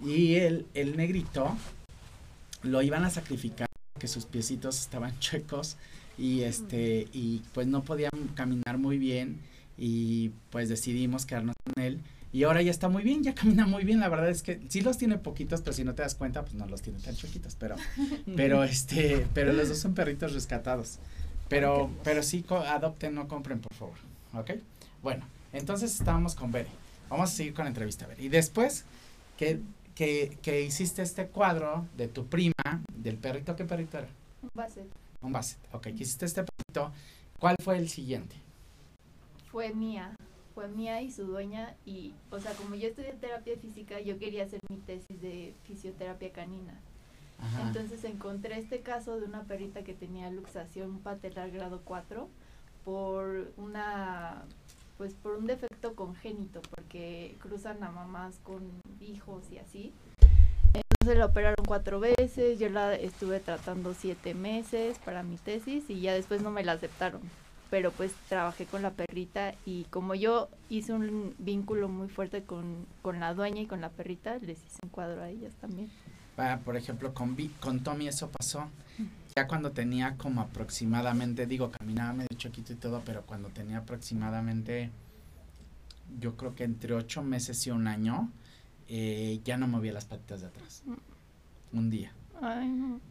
Y 0.01 0.37
el, 0.37 0.67
el 0.75 0.97
negrito 0.97 1.57
lo 2.63 2.83
iban 2.83 3.05
a 3.05 3.11
sacrificar 3.11 3.67
que 4.05 4.09
sus 4.09 4.27
piecitos 4.27 4.79
estaban 4.79 5.19
chuecos 5.19 5.79
y 6.19 6.43
este 6.43 7.09
y 7.15 7.41
pues 7.55 7.67
no 7.67 7.83
podían 7.83 8.11
caminar 8.35 8.77
muy 8.77 8.99
bien 8.99 9.41
y 9.79 10.31
pues 10.51 10.69
decidimos 10.69 11.25
quedarnos 11.25 11.57
con 11.65 11.83
él 11.83 12.01
y 12.31 12.43
ahora 12.43 12.61
ya 12.61 12.71
está 12.71 12.91
muy 12.91 13.03
bien, 13.03 13.23
ya 13.23 13.35
camina 13.41 13.67
muy 13.67 13.85
bien, 13.85 14.01
la 14.01 14.11
verdad 14.11 14.29
es 14.29 14.43
que 14.43 14.61
sí 14.69 14.83
los 14.83 14.99
tiene 14.99 15.17
poquitos, 15.17 15.63
pero 15.63 15.73
si 15.73 15.85
no 15.85 15.95
te 15.95 16.03
das 16.03 16.15
cuenta, 16.15 16.43
pues 16.43 16.55
no 16.55 16.67
los 16.67 16.83
tiene 16.83 16.99
tan 16.99 17.17
chiquitos, 17.17 17.57
pero 17.59 17.77
pero 18.37 18.63
este, 18.63 19.27
pero 19.33 19.55
los 19.55 19.71
dos 19.71 19.79
son 19.79 19.95
perritos 19.95 20.35
rescatados. 20.35 20.99
Pero 21.49 21.91
pero 22.03 22.23
sí 22.23 22.45
adopten, 22.51 23.15
no 23.15 23.27
compren, 23.27 23.61
por 23.61 23.73
favor. 23.75 23.97
¿Ok? 24.35 24.51
Bueno, 25.03 25.25
entonces 25.55 25.99
estábamos 25.99 26.35
con 26.35 26.53
Bere. 26.53 26.69
Vamos 27.09 27.31
a 27.31 27.35
seguir 27.35 27.55
con 27.55 27.65
la 27.65 27.71
entrevista, 27.71 28.07
Bere. 28.07 28.23
Y 28.23 28.29
después 28.29 28.85
que 29.39 29.61
que, 29.95 30.37
que 30.43 30.63
hiciste 30.63 31.03
este 31.03 31.29
cuadro 31.29 31.87
de 31.97 32.09
tu 32.09 32.27
prima, 32.27 32.83
del 32.95 33.17
perrito, 33.17 33.57
¿qué 33.57 33.65
perrito 33.65 33.99
era? 33.99 34.09
Un 34.43 34.51
basset. 34.55 34.87
Un 35.23 35.33
basset, 35.33 35.59
ok. 35.73 35.87
Hiciste 35.89 36.27
este 36.27 36.45
perrito. 36.45 36.93
¿Cuál 37.39 37.57
fue 37.63 37.79
el 37.79 37.89
siguiente? 37.89 38.37
Fue 39.51 39.73
mía. 39.73 40.17
Fue 40.55 40.69
mía 40.69 41.03
y 41.03 41.11
su 41.11 41.25
dueña. 41.25 41.75
Y, 41.85 42.13
o 42.31 42.41
sea, 42.41 42.53
como 42.53 42.75
yo 42.75 42.89
estudié 42.89 43.13
terapia 43.13 43.57
física, 43.57 44.01
yo 44.01 44.19
quería 44.19 44.45
hacer 44.45 44.61
mi 44.69 44.77
tesis 44.79 45.21
de 45.21 45.55
fisioterapia 45.65 46.33
canina. 46.33 46.81
Entonces 47.61 48.05
encontré 48.05 48.59
este 48.59 48.81
caso 48.81 49.19
de 49.19 49.27
una 49.27 49.43
perrita 49.43 49.83
que 49.83 49.93
tenía 49.93 50.31
luxación 50.31 51.01
patelar 51.01 51.51
grado 51.51 51.83
4 51.85 52.29
por 52.85 53.53
una 53.57 54.45
pues 54.97 55.13
por 55.15 55.37
un 55.37 55.47
defecto 55.47 55.95
congénito, 55.95 56.63
porque 56.71 57.37
cruzan 57.41 57.83
a 57.83 57.91
mamás 57.91 58.39
con 58.45 58.63
hijos 59.01 59.45
y 59.51 59.59
así. 59.59 59.93
Entonces 60.73 61.19
la 61.19 61.27
operaron 61.27 61.65
cuatro 61.67 62.01
veces, 62.01 62.59
yo 62.59 62.69
la 62.69 62.95
estuve 62.95 63.41
tratando 63.41 63.95
siete 63.95 64.35
meses 64.35 64.99
para 65.05 65.23
mi 65.23 65.37
tesis 65.37 65.85
y 65.89 66.01
ya 66.01 66.15
después 66.15 66.43
no 66.43 66.51
me 66.51 66.65
la 66.65 66.73
aceptaron. 66.73 67.21
Pero 67.71 67.93
pues 67.93 68.13
trabajé 68.29 68.67
con 68.67 68.83
la 68.83 68.91
perrita 68.91 69.55
y 69.67 69.85
como 69.85 70.15
yo 70.15 70.49
hice 70.69 70.93
un 70.93 71.35
vínculo 71.39 71.89
muy 71.89 72.09
fuerte 72.09 72.43
con, 72.43 72.87
con 73.03 73.21
la 73.21 73.35
dueña 73.35 73.63
y 73.63 73.67
con 73.67 73.81
la 73.81 73.91
perrita, 73.91 74.39
les 74.39 74.59
hice 74.65 74.79
un 74.83 74.91
cuadro 74.91 75.23
a 75.23 75.29
ellas 75.29 75.53
también. 75.61 75.91
Ah, 76.37 76.59
por 76.65 76.77
ejemplo, 76.77 77.15
con, 77.15 77.37
con 77.61 77.81
Tommy 77.81 78.09
eso 78.09 78.29
pasó. 78.29 78.69
Ya 79.37 79.47
cuando 79.47 79.73
tenía 79.73 80.17
como 80.17 80.41
aproximadamente, 80.41 81.47
digo, 81.47 81.71
caminaba 81.71 82.13
medio 82.13 82.37
choquito 82.37 82.73
y 82.73 82.77
todo, 82.77 83.03
pero 83.05 83.23
cuando 83.23 83.49
tenía 83.49 83.79
aproximadamente, 83.79 84.91
yo 86.21 86.37
creo 86.37 86.55
que 86.55 86.65
entre 86.65 86.95
ocho 86.95 87.23
meses 87.23 87.67
y 87.67 87.71
un 87.71 87.89
año, 87.89 88.31
eh, 88.89 89.41
ya 89.45 89.57
no 89.57 89.67
movía 89.67 89.93
las 89.93 90.05
patitas 90.05 90.41
de 90.41 90.47
atrás. 90.49 90.83
Mm. 90.87 91.77
Un 91.79 91.91
día. 91.91 92.13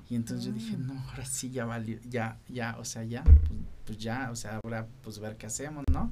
Y 0.10 0.16
entonces 0.16 0.46
yo 0.46 0.52
dije, 0.52 0.78
mm. 0.78 0.88
no, 0.88 1.00
ahora 1.10 1.26
sí 1.26 1.50
ya 1.50 1.66
valió, 1.66 1.98
ya, 2.10 2.38
ya, 2.50 2.78
o 2.78 2.86
sea, 2.86 3.04
ya, 3.04 3.24
pues, 3.24 3.40
pues, 3.86 3.98
ya, 3.98 4.30
o 4.32 4.36
sea, 4.36 4.60
ahora 4.64 4.88
pues 5.04 5.20
ver 5.20 5.38
qué 5.38 5.48
hacemos, 5.48 5.84
¿no? 5.92 6.12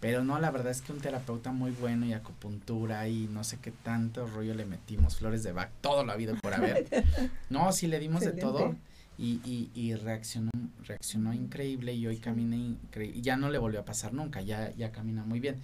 Pero 0.00 0.22
no, 0.22 0.38
la 0.38 0.50
verdad 0.50 0.70
es 0.70 0.80
que 0.82 0.92
un 0.92 1.00
terapeuta 1.00 1.52
muy 1.52 1.70
bueno 1.72 2.06
y 2.06 2.12
acupuntura 2.12 3.08
y 3.08 3.28
no 3.28 3.42
sé 3.44 3.58
qué 3.60 3.70
tanto 3.70 4.26
rollo 4.26 4.54
le 4.54 4.64
metimos, 4.64 5.16
flores 5.16 5.42
de 5.42 5.52
Bach, 5.52 5.70
todo 5.80 6.04
lo 6.04 6.12
ha 6.12 6.14
habido 6.14 6.36
por 6.36 6.54
haber. 6.54 6.86
no, 7.50 7.72
sí 7.72 7.86
le 7.86 7.98
dimos 7.98 8.20
de 8.20 8.32
todo 8.32 8.76
y, 9.16 9.40
y, 9.44 9.70
y, 9.74 9.94
reaccionó, 9.94 10.50
reaccionó 10.84 11.34
increíble 11.34 11.94
y 11.94 12.06
hoy 12.06 12.18
camina 12.18 12.56
increíble. 12.56 13.20
Ya 13.22 13.36
no 13.36 13.50
le 13.50 13.58
volvió 13.58 13.80
a 13.80 13.84
pasar 13.84 14.12
nunca, 14.12 14.40
ya, 14.40 14.72
ya 14.76 14.92
camina 14.92 15.24
muy 15.24 15.40
bien. 15.40 15.56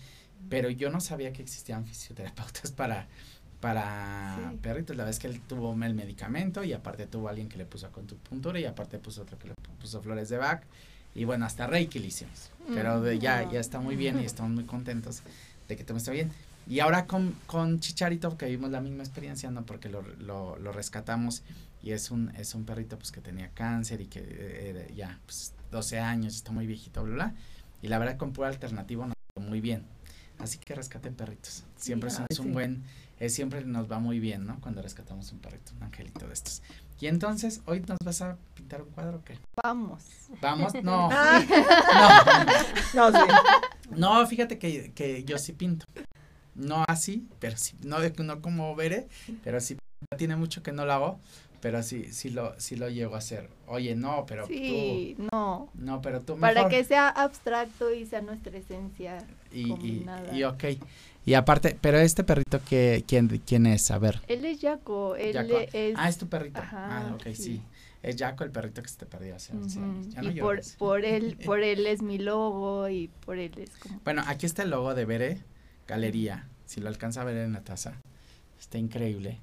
Pero 0.49 0.71
yo 0.71 0.91
no 0.91 1.01
sabía 1.01 1.33
que 1.33 1.43
existían 1.43 1.87
fisioterapeutas 1.87 2.73
para, 2.77 3.07
para 3.61 4.53
perritos. 4.63 4.97
La 4.97 5.05
vez 5.05 5.19
que 5.19 5.27
él 5.27 5.41
tuvo 5.41 5.73
el 5.73 5.95
medicamento 5.95 6.65
y 6.65 6.73
aparte 6.73 7.07
tuvo 7.07 7.29
alguien 7.29 7.49
que 7.49 7.57
le 7.57 7.67
puso 7.67 7.87
acupuntura 7.87 8.59
y 8.61 8.65
aparte 8.65 8.99
puso 8.99 9.23
otro 9.23 9.39
que 9.39 9.49
le 9.49 9.55
puso 9.81 10.03
flores 10.03 10.29
de 10.29 10.39
Bach. 10.39 10.63
Y 11.15 11.25
bueno, 11.25 11.47
hasta 11.47 11.67
Reiki 11.67 11.99
le 11.99 12.09
hicimos. 12.09 12.51
Pero 12.69 13.01
mm. 13.01 13.19
ya, 13.19 13.51
ya 13.51 13.61
está 13.61 13.79
muy 13.81 13.97
bien 13.97 14.21
y 14.21 14.25
estamos 14.25 14.53
muy 14.53 14.65
contentos 14.65 15.23
de 15.69 15.77
que 15.77 15.85
todo 15.85 15.97
está 15.97 16.11
bien. 16.11 16.31
Y 16.67 16.81
ahora 16.81 17.07
con, 17.07 17.35
con 17.47 17.79
Chicharito, 17.79 18.37
que 18.37 18.47
vimos 18.47 18.71
la 18.71 18.81
misma 18.81 19.03
experiencia, 19.03 19.51
¿no? 19.51 19.65
Porque 19.65 19.89
lo, 19.89 20.03
lo, 20.03 20.57
lo 20.57 20.73
rescatamos 20.73 21.43
y 21.83 21.93
es 21.93 22.11
un, 22.11 22.31
es 22.37 22.55
un 22.55 22.65
perrito 22.65 22.97
pues 22.99 23.13
que 23.13 23.21
tenía 23.21 23.51
cáncer 23.51 24.01
y 24.01 24.07
que 24.07 24.21
eh, 24.25 24.93
ya 24.97 25.21
pues 25.27 25.53
12 25.71 25.99
años, 25.99 26.35
está 26.35 26.51
muy 26.51 26.67
viejito, 26.67 27.03
bla, 27.05 27.15
bla. 27.15 27.35
Y 27.83 27.89
la 27.89 27.99
verdad 27.99 28.17
con 28.17 28.33
pura 28.33 28.49
alternativa 28.49 29.07
nos 29.07 29.15
muy 29.47 29.61
bien. 29.61 29.85
Así 30.39 30.59
que 30.59 30.75
rescaten 30.75 31.15
perritos. 31.15 31.65
Siempre 31.77 32.11
es 32.29 32.39
un 32.39 32.53
buen, 32.53 32.85
es, 33.19 33.35
siempre 33.35 33.65
nos 33.65 33.91
va 33.91 33.99
muy 33.99 34.19
bien, 34.19 34.47
¿no? 34.47 34.61
Cuando 34.61 34.83
rescatamos 34.83 35.33
un 35.33 35.39
perrito, 35.39 35.73
un 35.77 35.83
angelito 35.85 36.27
de 36.27 36.35
estos. 36.35 36.63
Y 37.01 37.07
entonces, 37.07 37.61
¿hoy 37.67 37.81
nos 37.81 37.99
vas 38.05 38.23
a 38.23 38.37
pintar 38.55 38.83
un 38.83 38.91
cuadro 38.91 39.19
o 39.19 39.25
qué? 39.25 39.39
Vamos. 39.63 40.05
¿Vamos? 40.41 40.73
No. 40.83 41.09
no. 42.95 43.11
No, 43.11 43.13
sí. 43.13 43.33
No, 43.97 44.27
fíjate 44.27 44.59
que, 44.59 44.93
que 44.93 45.25
yo 45.25 45.39
sí 45.39 45.53
pinto. 45.53 45.87
No 46.55 46.85
así, 46.87 47.27
pero 47.41 47.57
sí, 47.57 47.77
no, 47.83 47.99
no 48.01 48.41
como 48.41 48.75
veré, 48.77 49.09
pero 49.43 49.61
sí, 49.61 49.77
tiene 50.17 50.37
mucho 50.37 50.63
que 50.63 50.71
no 50.73 50.85
lo 50.85 50.93
hago, 50.93 51.21
pero 51.65 51.83
sí, 51.83 52.13
sí 52.13 52.29
lo, 52.29 52.53
sí 52.61 52.77
lo 52.77 52.91
llego 52.91 53.15
a 53.15 53.19
hacer. 53.21 53.49
Oye, 53.69 53.97
no, 53.97 54.27
pero 54.27 54.47
sí, 54.47 55.17
no. 55.33 55.71
No, 55.73 56.03
pero 56.03 56.21
tú 56.21 56.37
Para 56.37 56.69
que 56.69 56.85
sea 56.85 57.09
abstracto 57.09 57.91
y 57.91 58.05
sea 58.05 58.21
nuestra 58.21 58.55
esencia 58.59 59.25
y, 59.51 59.73
y, 59.73 60.07
y, 60.35 60.45
ok. 60.45 60.65
Y 61.25 61.33
aparte, 61.33 61.75
pero 61.81 61.99
este 61.99 62.23
perrito, 62.23 62.61
que, 62.69 63.03
¿quién, 63.09 63.29
quién 63.47 63.65
es? 63.65 63.91
A 63.91 63.99
ver. 63.99 64.21
Él 64.29 64.45
es 64.45 64.61
Jaco, 64.61 65.17
él 65.17 65.35
es... 65.73 65.95
Ah, 65.97 66.11
es 66.11 66.19
tu 66.19 66.29
perrito. 66.29 66.61
ah, 66.63 67.13
ok, 67.15 67.33
sí. 67.33 67.63
Es 68.03 68.19
Jaco 68.19 68.45
el 68.45 68.51
perrito 68.51 68.83
que 68.83 68.89
se 68.91 68.99
te 68.99 69.07
perdió 69.07 69.35
hace 69.35 69.55
11 69.55 69.79
años. 69.79 70.09
Ya 70.11 70.23
y 70.23 70.39
por, 70.39 70.61
por 70.77 71.03
él, 71.03 71.39
por 71.47 71.63
él 71.63 71.87
es 71.87 72.03
mi 72.03 72.19
logo 72.19 72.91
y 72.91 73.09
por 73.25 73.39
él 73.39 73.53
es 73.57 73.71
como... 73.79 74.03
Bueno, 74.05 74.23
aquí 74.27 74.45
está 74.45 74.65
el 74.65 74.69
logo 74.69 74.95
de 74.95 75.07
Bere 75.07 75.41
galería, 75.89 76.47
si 76.67 76.83
lo 76.83 76.89
alcanza 76.89 77.23
a 77.23 77.25
ver 77.25 77.39
en 77.39 77.55
la 77.55 77.65
taza, 77.65 77.95
está 78.61 78.77
increíble. 78.77 79.41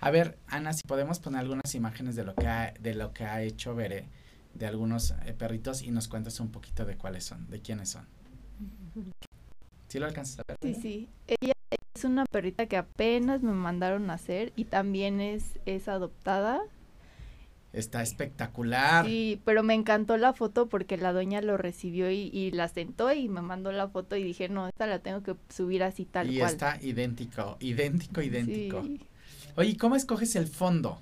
A 0.00 0.10
ver, 0.10 0.38
Ana, 0.48 0.72
si 0.72 0.82
podemos 0.86 1.18
poner 1.18 1.40
algunas 1.40 1.74
imágenes 1.74 2.16
de 2.16 2.24
lo 2.24 2.34
que 2.34 2.46
ha, 2.46 2.74
de 2.78 2.94
lo 2.94 3.12
que 3.12 3.24
ha 3.24 3.42
hecho 3.42 3.74
Bere, 3.74 4.08
de 4.54 4.66
algunos 4.66 5.12
eh, 5.24 5.32
perritos 5.32 5.82
y 5.82 5.90
nos 5.90 6.08
cuentas 6.08 6.40
un 6.40 6.50
poquito 6.50 6.84
de 6.84 6.96
cuáles 6.96 7.24
son, 7.24 7.48
de 7.50 7.60
quiénes 7.60 7.90
son. 7.90 8.06
¿Sí 9.88 9.98
lo 9.98 10.06
alcanzas 10.06 10.40
a 10.40 10.42
ver? 10.46 10.58
Sí, 10.62 10.80
sí. 10.80 11.08
Ella 11.26 11.52
es 11.94 12.04
una 12.04 12.24
perrita 12.26 12.66
que 12.66 12.76
apenas 12.76 13.42
me 13.42 13.52
mandaron 13.52 14.10
a 14.10 14.14
hacer 14.14 14.52
y 14.56 14.64
también 14.64 15.20
es, 15.20 15.58
es 15.66 15.88
adoptada. 15.88 16.60
Está 17.72 18.02
espectacular. 18.02 19.06
Sí, 19.06 19.40
pero 19.44 19.62
me 19.62 19.74
encantó 19.74 20.16
la 20.16 20.32
foto 20.32 20.68
porque 20.68 20.96
la 20.96 21.12
doña 21.12 21.40
lo 21.40 21.56
recibió 21.56 22.10
y, 22.10 22.50
la 22.50 22.68
sentó 22.68 23.12
y 23.12 23.28
me 23.28 23.42
mandó 23.42 23.70
la 23.70 23.88
foto 23.88 24.16
y 24.16 24.24
dije, 24.24 24.48
no, 24.48 24.66
esta 24.66 24.86
la 24.86 24.98
tengo 24.98 25.22
que 25.22 25.36
subir 25.48 25.84
así 25.84 26.04
tal 26.04 26.26
cual. 26.26 26.36
Y 26.36 26.40
está 26.40 26.78
idéntico, 26.82 27.56
idéntico, 27.60 28.22
idéntico. 28.22 28.82
Oye, 29.56 29.76
¿cómo 29.76 29.96
escoges 29.96 30.36
el 30.36 30.46
fondo? 30.46 30.98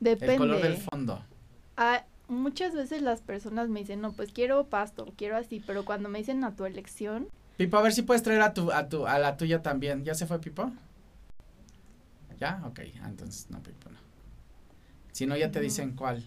Depende. 0.00 0.34
El 0.34 0.38
color 0.38 0.62
del 0.62 0.76
fondo. 0.76 1.22
Ah, 1.76 2.04
muchas 2.28 2.74
veces 2.74 3.02
las 3.02 3.20
personas 3.20 3.68
me 3.68 3.80
dicen, 3.80 4.00
no, 4.00 4.12
pues 4.12 4.32
quiero 4.32 4.66
pasto, 4.66 5.12
quiero 5.16 5.36
así, 5.36 5.62
pero 5.66 5.84
cuando 5.84 6.08
me 6.08 6.18
dicen 6.18 6.44
a 6.44 6.54
tu 6.54 6.64
elección. 6.64 7.28
Pipo, 7.56 7.76
a 7.76 7.82
ver 7.82 7.92
si 7.92 8.02
puedes 8.02 8.22
traer 8.22 8.42
a 8.42 8.54
tu, 8.54 8.70
a 8.70 8.88
tu, 8.88 9.06
a 9.06 9.18
la 9.18 9.36
tuya 9.36 9.62
también. 9.62 10.04
¿Ya 10.04 10.14
se 10.14 10.26
fue 10.26 10.40
Pipo? 10.40 10.70
¿Ya? 12.38 12.62
Ok, 12.64 12.80
ah, 13.02 13.08
entonces 13.08 13.50
no, 13.50 13.60
Pipo 13.62 13.90
no. 13.90 13.98
Si 15.12 15.26
no, 15.26 15.36
ya 15.36 15.50
te 15.50 15.60
dicen 15.60 15.96
cuál. 15.96 16.24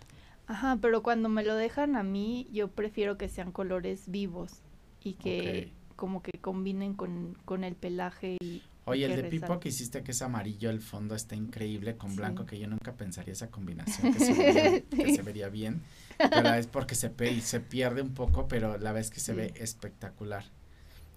Ajá, 0.47 0.77
pero 0.81 1.01
cuando 1.01 1.29
me 1.29 1.45
lo 1.45 1.55
dejan 1.55 1.95
a 1.95 2.03
mí, 2.03 2.49
yo 2.51 2.67
prefiero 2.67 3.17
que 3.17 3.29
sean 3.29 3.53
colores 3.53 4.03
vivos 4.07 4.61
y 5.01 5.13
que 5.13 5.71
como 5.95 6.21
que 6.21 6.37
combinen 6.39 6.93
con, 6.93 7.37
con 7.45 7.63
el 7.63 7.75
pelaje 7.75 8.35
y, 8.41 8.61
Oye, 8.85 9.05
el 9.05 9.15
de 9.15 9.29
Pipo 9.29 9.59
que 9.59 9.69
hiciste 9.69 10.01
que 10.01 10.11
es 10.11 10.21
amarillo, 10.23 10.69
el 10.71 10.81
fondo 10.81 11.13
está 11.13 11.35
increíble 11.35 11.97
con 11.97 12.15
blanco, 12.15 12.45
que 12.45 12.57
yo 12.57 12.67
nunca 12.67 12.93
pensaría 12.93 13.33
esa 13.33 13.51
combinación, 13.51 14.13
que 14.13 14.19
se 15.15 15.21
vería, 15.21 15.49
bien, 15.49 15.81
pero 16.17 16.53
es 16.55 16.65
porque 16.65 16.95
se, 16.95 17.11
se 17.41 17.59
pierde 17.59 18.01
un 18.01 18.13
poco, 18.13 18.47
pero 18.47 18.79
la 18.79 18.91
vez 18.91 19.11
que 19.11 19.19
se 19.19 19.33
ve 19.33 19.53
espectacular. 19.55 20.45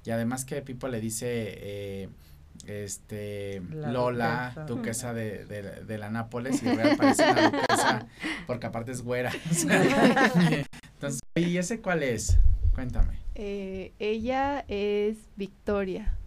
Y 0.04 0.10
además 0.10 0.44
que 0.44 0.60
Pipo 0.60 0.88
le 0.88 1.00
dice, 1.00 1.26
eh, 1.30 2.08
este, 2.66 3.60
Lola, 3.60 4.66
duquesa, 4.68 5.14
de, 5.14 5.46
de, 5.46 5.98
la 5.98 6.10
Nápoles, 6.10 6.62
y 6.62 6.66
real 6.74 6.96
parece 6.98 7.30
una 7.30 7.50
duquesa, 7.50 8.06
porque 8.46 8.66
aparte 8.66 8.92
es 8.92 9.02
güera. 9.02 9.32
Entonces, 10.94 11.20
¿y 11.34 11.56
ese 11.56 11.80
cuál 11.80 12.02
es? 12.02 12.38
Cuéntame. 12.74 13.18
Eh, 13.34 13.92
ella 13.98 14.64
es 14.68 15.16
Victoria. 15.36 16.18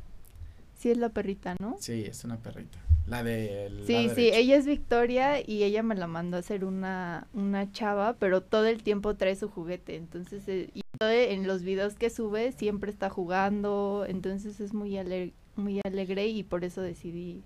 Sí 0.77 0.91
es 0.91 0.97
la 0.97 1.09
perrita, 1.09 1.55
¿no? 1.59 1.75
Sí, 1.79 2.03
es 2.05 2.23
una 2.23 2.37
perrita. 2.37 2.77
La 3.07 3.23
de... 3.23 3.71
Sí, 3.85 4.09
sí, 4.13 4.29
ella 4.33 4.57
es 4.57 4.65
Victoria 4.65 5.39
y 5.39 5.63
ella 5.63 5.81
me 5.81 5.95
la 5.95 6.07
mandó 6.07 6.37
a 6.37 6.41
hacer 6.41 6.65
una, 6.65 7.27
una 7.33 7.71
chava, 7.71 8.17
pero 8.19 8.41
todo 8.41 8.65
el 8.65 8.83
tiempo 8.83 9.15
trae 9.15 9.35
su 9.35 9.49
juguete, 9.49 9.95
entonces, 9.95 10.47
eh, 10.47 10.69
y 10.73 10.81
en 10.99 11.47
los 11.47 11.63
videos 11.63 11.95
que 11.95 12.09
sube 12.09 12.51
siempre 12.51 12.91
está 12.91 13.09
jugando, 13.09 14.05
entonces 14.07 14.59
es 14.59 14.73
muy, 14.73 14.97
alegre, 14.97 15.33
muy 15.55 15.79
alegre 15.85 16.27
y 16.27 16.43
por 16.43 16.63
eso 16.63 16.81
decidí 16.81 17.43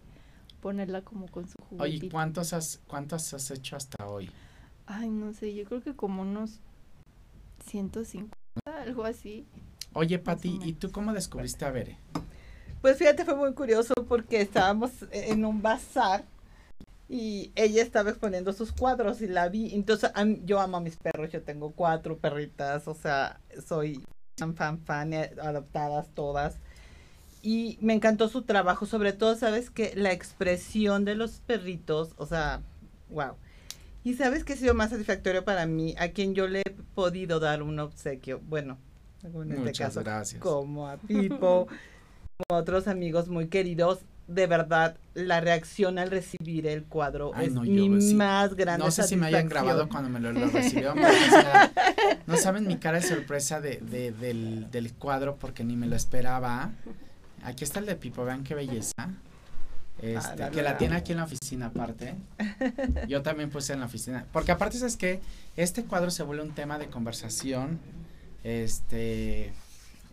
ponerla 0.62 1.04
como 1.04 1.28
con 1.28 1.48
su 1.48 1.56
juguete. 1.70 1.84
Oye, 1.84 2.10
¿cuántos 2.10 2.54
has, 2.54 2.80
¿cuántos 2.88 3.34
has 3.34 3.52
hecho 3.52 3.76
hasta 3.76 4.08
hoy? 4.08 4.30
Ay, 4.88 5.10
no 5.10 5.34
sé, 5.34 5.54
yo 5.54 5.66
creo 5.66 5.82
que 5.82 5.96
como 5.96 6.22
unos 6.24 6.60
150, 7.66 8.34
algo 8.66 9.04
así. 9.04 9.46
Oye, 9.94 10.18
Pati, 10.20 10.60
¿y 10.64 10.74
tú 10.74 10.92
cómo 10.92 11.14
descubriste 11.14 11.66
a 11.66 11.72
Bere? 11.72 11.98
Pues 12.82 12.98
fíjate, 12.98 13.26
fue 13.26 13.36
muy 13.36 13.54
curioso 13.54 13.94
porque 14.08 14.42
estábamos 14.42 14.92
en 15.12 15.46
un 15.46 15.62
bazar 15.62 16.24
y 17.08 17.52
ella 17.56 17.84
estaba 17.84 18.10
exponiendo 18.10 18.54
sus 18.54 18.72
cuadros 18.72 19.22
y 19.22 19.28
la 19.28 19.50
vi. 19.50 19.76
Entonces, 19.76 20.10
yo 20.46 20.60
amo 20.60 20.78
a 20.78 20.82
mis 20.82 20.96
perros, 20.96 21.30
yo 21.32 21.42
tengo 21.44 21.72
cuatro 21.72 22.18
perritas, 22.18 22.88
o 22.88 22.96
sea, 22.96 23.40
soy 23.68 24.04
fan, 24.38 24.56
fan, 24.56 24.80
fan, 24.80 25.14
eh, 25.14 25.32
adoptadas 25.42 26.08
todas. 26.16 26.58
Y 27.44 27.78
me 27.82 27.94
encantó 27.94 28.30
su 28.30 28.44
trabajo, 28.44 28.86
sobre 28.86 29.14
todo, 29.14 29.36
sabes 29.36 29.70
que 29.70 29.94
la 29.96 30.12
expresión 30.12 31.06
de 31.06 31.16
los 31.16 31.42
perritos, 31.42 32.14
o 32.18 32.26
sea, 32.26 32.62
wow. 33.10 33.36
Y 34.04 34.14
sabes 34.16 34.44
que 34.44 34.54
ha 34.54 34.58
sido 34.58 34.74
más 34.74 34.90
satisfactorio 34.90 35.44
para 35.44 35.66
mí, 35.66 35.96
a 36.00 36.10
quien 36.10 36.34
yo 36.34 36.48
le 36.48 36.62
he 36.62 36.72
podido 36.96 37.40
dar 37.40 37.62
un 37.62 37.78
obsequio, 37.80 38.40
bueno, 38.48 38.78
en 39.24 39.52
este 39.52 39.84
caso, 39.84 40.00
gracias. 40.00 40.42
como 40.42 40.88
a 40.88 40.98
Pipo. 41.08 41.68
Otros 42.50 42.88
amigos 42.88 43.28
muy 43.28 43.48
queridos, 43.48 44.00
de 44.28 44.48
verdad, 44.48 44.96
la 45.14 45.42
reacción 45.42 46.00
al 46.00 46.10
recibir 46.10 46.68
el 46.68 46.84
cuadro 46.84 47.34
es 47.36 47.54
mi 47.54 47.90
más 47.90 48.56
grande. 48.56 48.86
No 48.86 48.92
sé 48.92 49.04
si 49.04 49.18
me 49.18 49.28
hayan 49.28 49.50
grabado 49.50 49.90
cuando 49.90 50.10
me 50.10 50.20
lo, 50.20 50.32
recibieron. 50.52 50.98
no 52.28 52.38
saben 52.38 52.66
mi 52.66 52.78
cara 52.78 53.00
de 53.00 53.08
sorpresa 53.08 53.60
de, 53.60 53.80
del, 53.82 54.94
cuadro 54.98 55.36
porque 55.36 55.64
ni 55.64 55.76
me 55.76 55.88
lo 55.88 55.96
esperaba. 55.96 56.72
Aquí 57.44 57.64
está 57.64 57.80
el 57.80 57.86
de 57.86 57.96
Pipo, 57.96 58.24
vean 58.24 58.44
qué 58.44 58.56
belleza. 58.56 58.94
Este, 60.02 60.50
que 60.50 60.64
la 60.64 60.78
tiene 60.78 60.96
aquí 60.96 61.12
en 61.12 61.20
la 61.20 61.26
oficina 61.26 61.68
aparte. 61.68 62.16
Yo 63.08 63.22
también 63.22 63.50
puse 63.50 63.74
en 63.74 63.82
la 63.82 63.86
oficina. 63.86 64.26
Porque 64.32 64.52
aparte 64.52 64.84
es 64.84 64.98
que 64.98 65.20
este 65.58 65.84
cuadro 65.84 66.10
se 66.10 66.24
vuelve 66.24 66.44
un 66.44 66.56
tema 66.56 66.80
de 66.80 66.88
conversación. 66.88 67.80
Este 68.44 69.52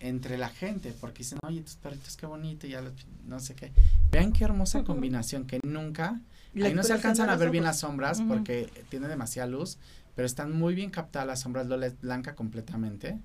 entre 0.00 0.38
la 0.38 0.48
gente, 0.48 0.94
porque 1.00 1.18
dicen, 1.18 1.38
oye, 1.42 1.60
tus 1.62 1.76
perritos 1.76 2.16
qué 2.16 2.26
bonito, 2.26 2.66
y 2.66 2.70
ya 2.70 2.82
no 3.26 3.40
sé 3.40 3.54
qué. 3.54 3.72
Vean 4.10 4.32
qué 4.32 4.44
hermosa 4.44 4.84
combinación, 4.84 5.46
que 5.46 5.60
nunca, 5.62 6.20
ahí 6.56 6.74
no 6.74 6.82
se 6.82 6.92
alcanzan 6.92 7.30
a 7.30 7.36
ver 7.36 7.50
bien 7.50 7.64
las 7.64 7.80
sombras, 7.80 8.20
porque 8.20 8.70
tiene 8.88 9.08
demasiada 9.08 9.48
luz, 9.48 9.78
pero 10.14 10.26
están 10.26 10.52
muy 10.52 10.74
bien 10.74 10.90
captadas 10.90 11.26
las 11.26 11.40
sombras, 11.40 11.66
Lola 11.66 11.86
es 11.86 12.00
blanca 12.00 12.34
completamente, 12.34 13.18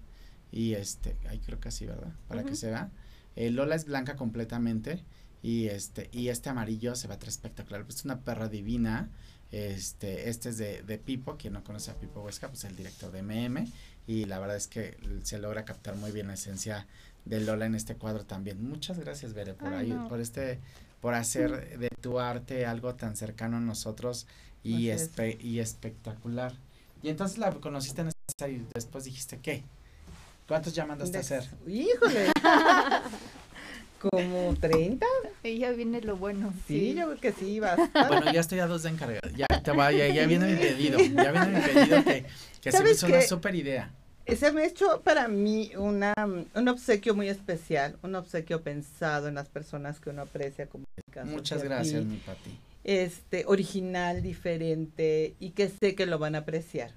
y 0.52 0.74
este, 0.74 1.16
ahí 1.30 1.40
creo 1.40 1.60
que 1.60 1.70
así, 1.70 1.86
¿verdad? 1.86 2.14
Para 2.28 2.44
que 2.44 2.56
se 2.56 2.68
vea. 2.68 2.90
Eh, 3.36 3.50
Lola 3.50 3.76
es 3.76 3.86
blanca 3.86 4.16
completamente, 4.16 5.04
y 5.42 5.68
este, 5.68 6.10
y 6.12 6.30
este 6.30 6.50
amarillo 6.50 6.96
se 6.96 7.08
ve 7.08 7.18
espectacular, 7.28 7.86
es 7.90 8.06
una 8.06 8.20
perra 8.22 8.48
divina, 8.48 9.10
este, 9.54 10.30
este 10.30 10.50
es 10.50 10.58
de, 10.58 10.82
de 10.82 10.98
Pipo, 10.98 11.38
quien 11.38 11.54
no 11.54 11.64
conoce 11.64 11.92
a 11.92 11.94
Pipo 11.94 12.22
Huesca, 12.22 12.48
pues 12.48 12.64
el 12.64 12.76
director 12.76 13.12
de 13.12 13.22
MM, 13.22 13.68
y 14.08 14.26
la 14.26 14.40
verdad 14.40 14.58
es 14.58 14.68
que 14.68 14.98
se 15.24 15.38
logra 15.40 15.66
captar 15.66 15.96
muy 15.96 16.12
bien 16.12 16.28
la 16.28 16.34
esencia 16.34 16.88
de 17.26 17.40
Lola 17.40 17.66
en 17.66 17.76
este 17.76 17.96
cuadro 17.96 18.26
también. 18.26 18.64
Muchas 18.68 19.00
gracias, 19.00 19.34
Bere, 19.34 19.54
por 19.54 19.74
ahí, 19.74 19.98
por 20.10 20.20
este, 20.20 20.60
por 21.02 21.14
hacer 21.14 21.80
de 21.80 21.90
tu 22.02 22.20
arte 22.20 22.66
algo 22.66 22.96
tan 22.96 23.16
cercano 23.16 23.58
a 23.58 23.62
nosotros 23.62 24.28
y, 24.64 24.90
y 25.40 25.60
espectacular. 25.60 26.54
Y 27.02 27.10
entonces 27.10 27.38
la 27.38 27.52
conociste 27.52 28.02
en 28.02 28.10
esta 28.28 28.48
y 28.48 28.66
después 28.74 29.04
dijiste, 29.04 29.40
¿qué? 29.40 29.64
¿Cuántos 30.48 30.74
ya 30.74 30.86
mandaste 30.86 31.18
a 31.18 31.22
hacer? 31.22 31.50
Híjole. 31.68 32.32
Como 34.02 34.56
30. 34.60 35.06
Ella 35.44 35.72
viene 35.72 36.02
lo 36.02 36.16
bueno. 36.16 36.54
Sí, 36.68 36.96
yo 36.96 37.06
creo 37.08 37.20
que 37.20 37.32
sí, 37.34 37.60
vas. 37.60 37.78
Bueno, 38.08 38.32
ya 38.32 38.40
estoy 38.40 38.60
a 38.60 38.68
dos 38.68 38.84
de 38.84 38.90
encargada. 38.90 39.30
Ya, 39.36 39.48
te 39.48 39.72
va, 39.72 39.92
ya, 39.92 40.08
ya, 40.08 40.26
viene 40.26 40.48
mi 40.48 40.56
pedido. 40.56 41.00
Ya 41.00 41.32
viene 41.32 41.60
mi 41.60 41.62
pedido 41.62 42.04
que 42.04 42.26
que 42.64 42.72
se 42.72 42.82
me 42.82 42.92
hizo 42.92 43.08
una 43.08 43.22
súper 43.22 43.56
idea. 43.56 43.92
Se 44.26 44.52
me 44.54 44.62
ha 44.62 44.66
hecho 44.66 45.02
para 45.02 45.28
mí 45.28 45.72
una, 45.76 46.14
un 46.56 46.68
obsequio 46.70 47.14
muy 47.14 47.28
especial, 47.28 47.98
un 48.04 48.16
obsequio 48.16 48.62
pensado 48.62 49.28
en 49.28 49.36
las 49.36 49.50
personas 49.50 50.00
que 50.00 50.10
uno 50.10 50.22
aprecia 50.22 50.68
como 50.68 50.86
Muchas 51.26 51.62
gracias, 51.62 52.06
mi 52.06 52.18
Pati. 52.18 52.58
Este, 52.86 53.44
original, 53.48 54.22
diferente 54.22 55.36
y 55.40 55.52
que 55.52 55.68
sé 55.68 55.94
que 55.96 56.06
lo 56.06 56.20
van 56.20 56.36
a 56.36 56.40
apreciar. 56.40 56.92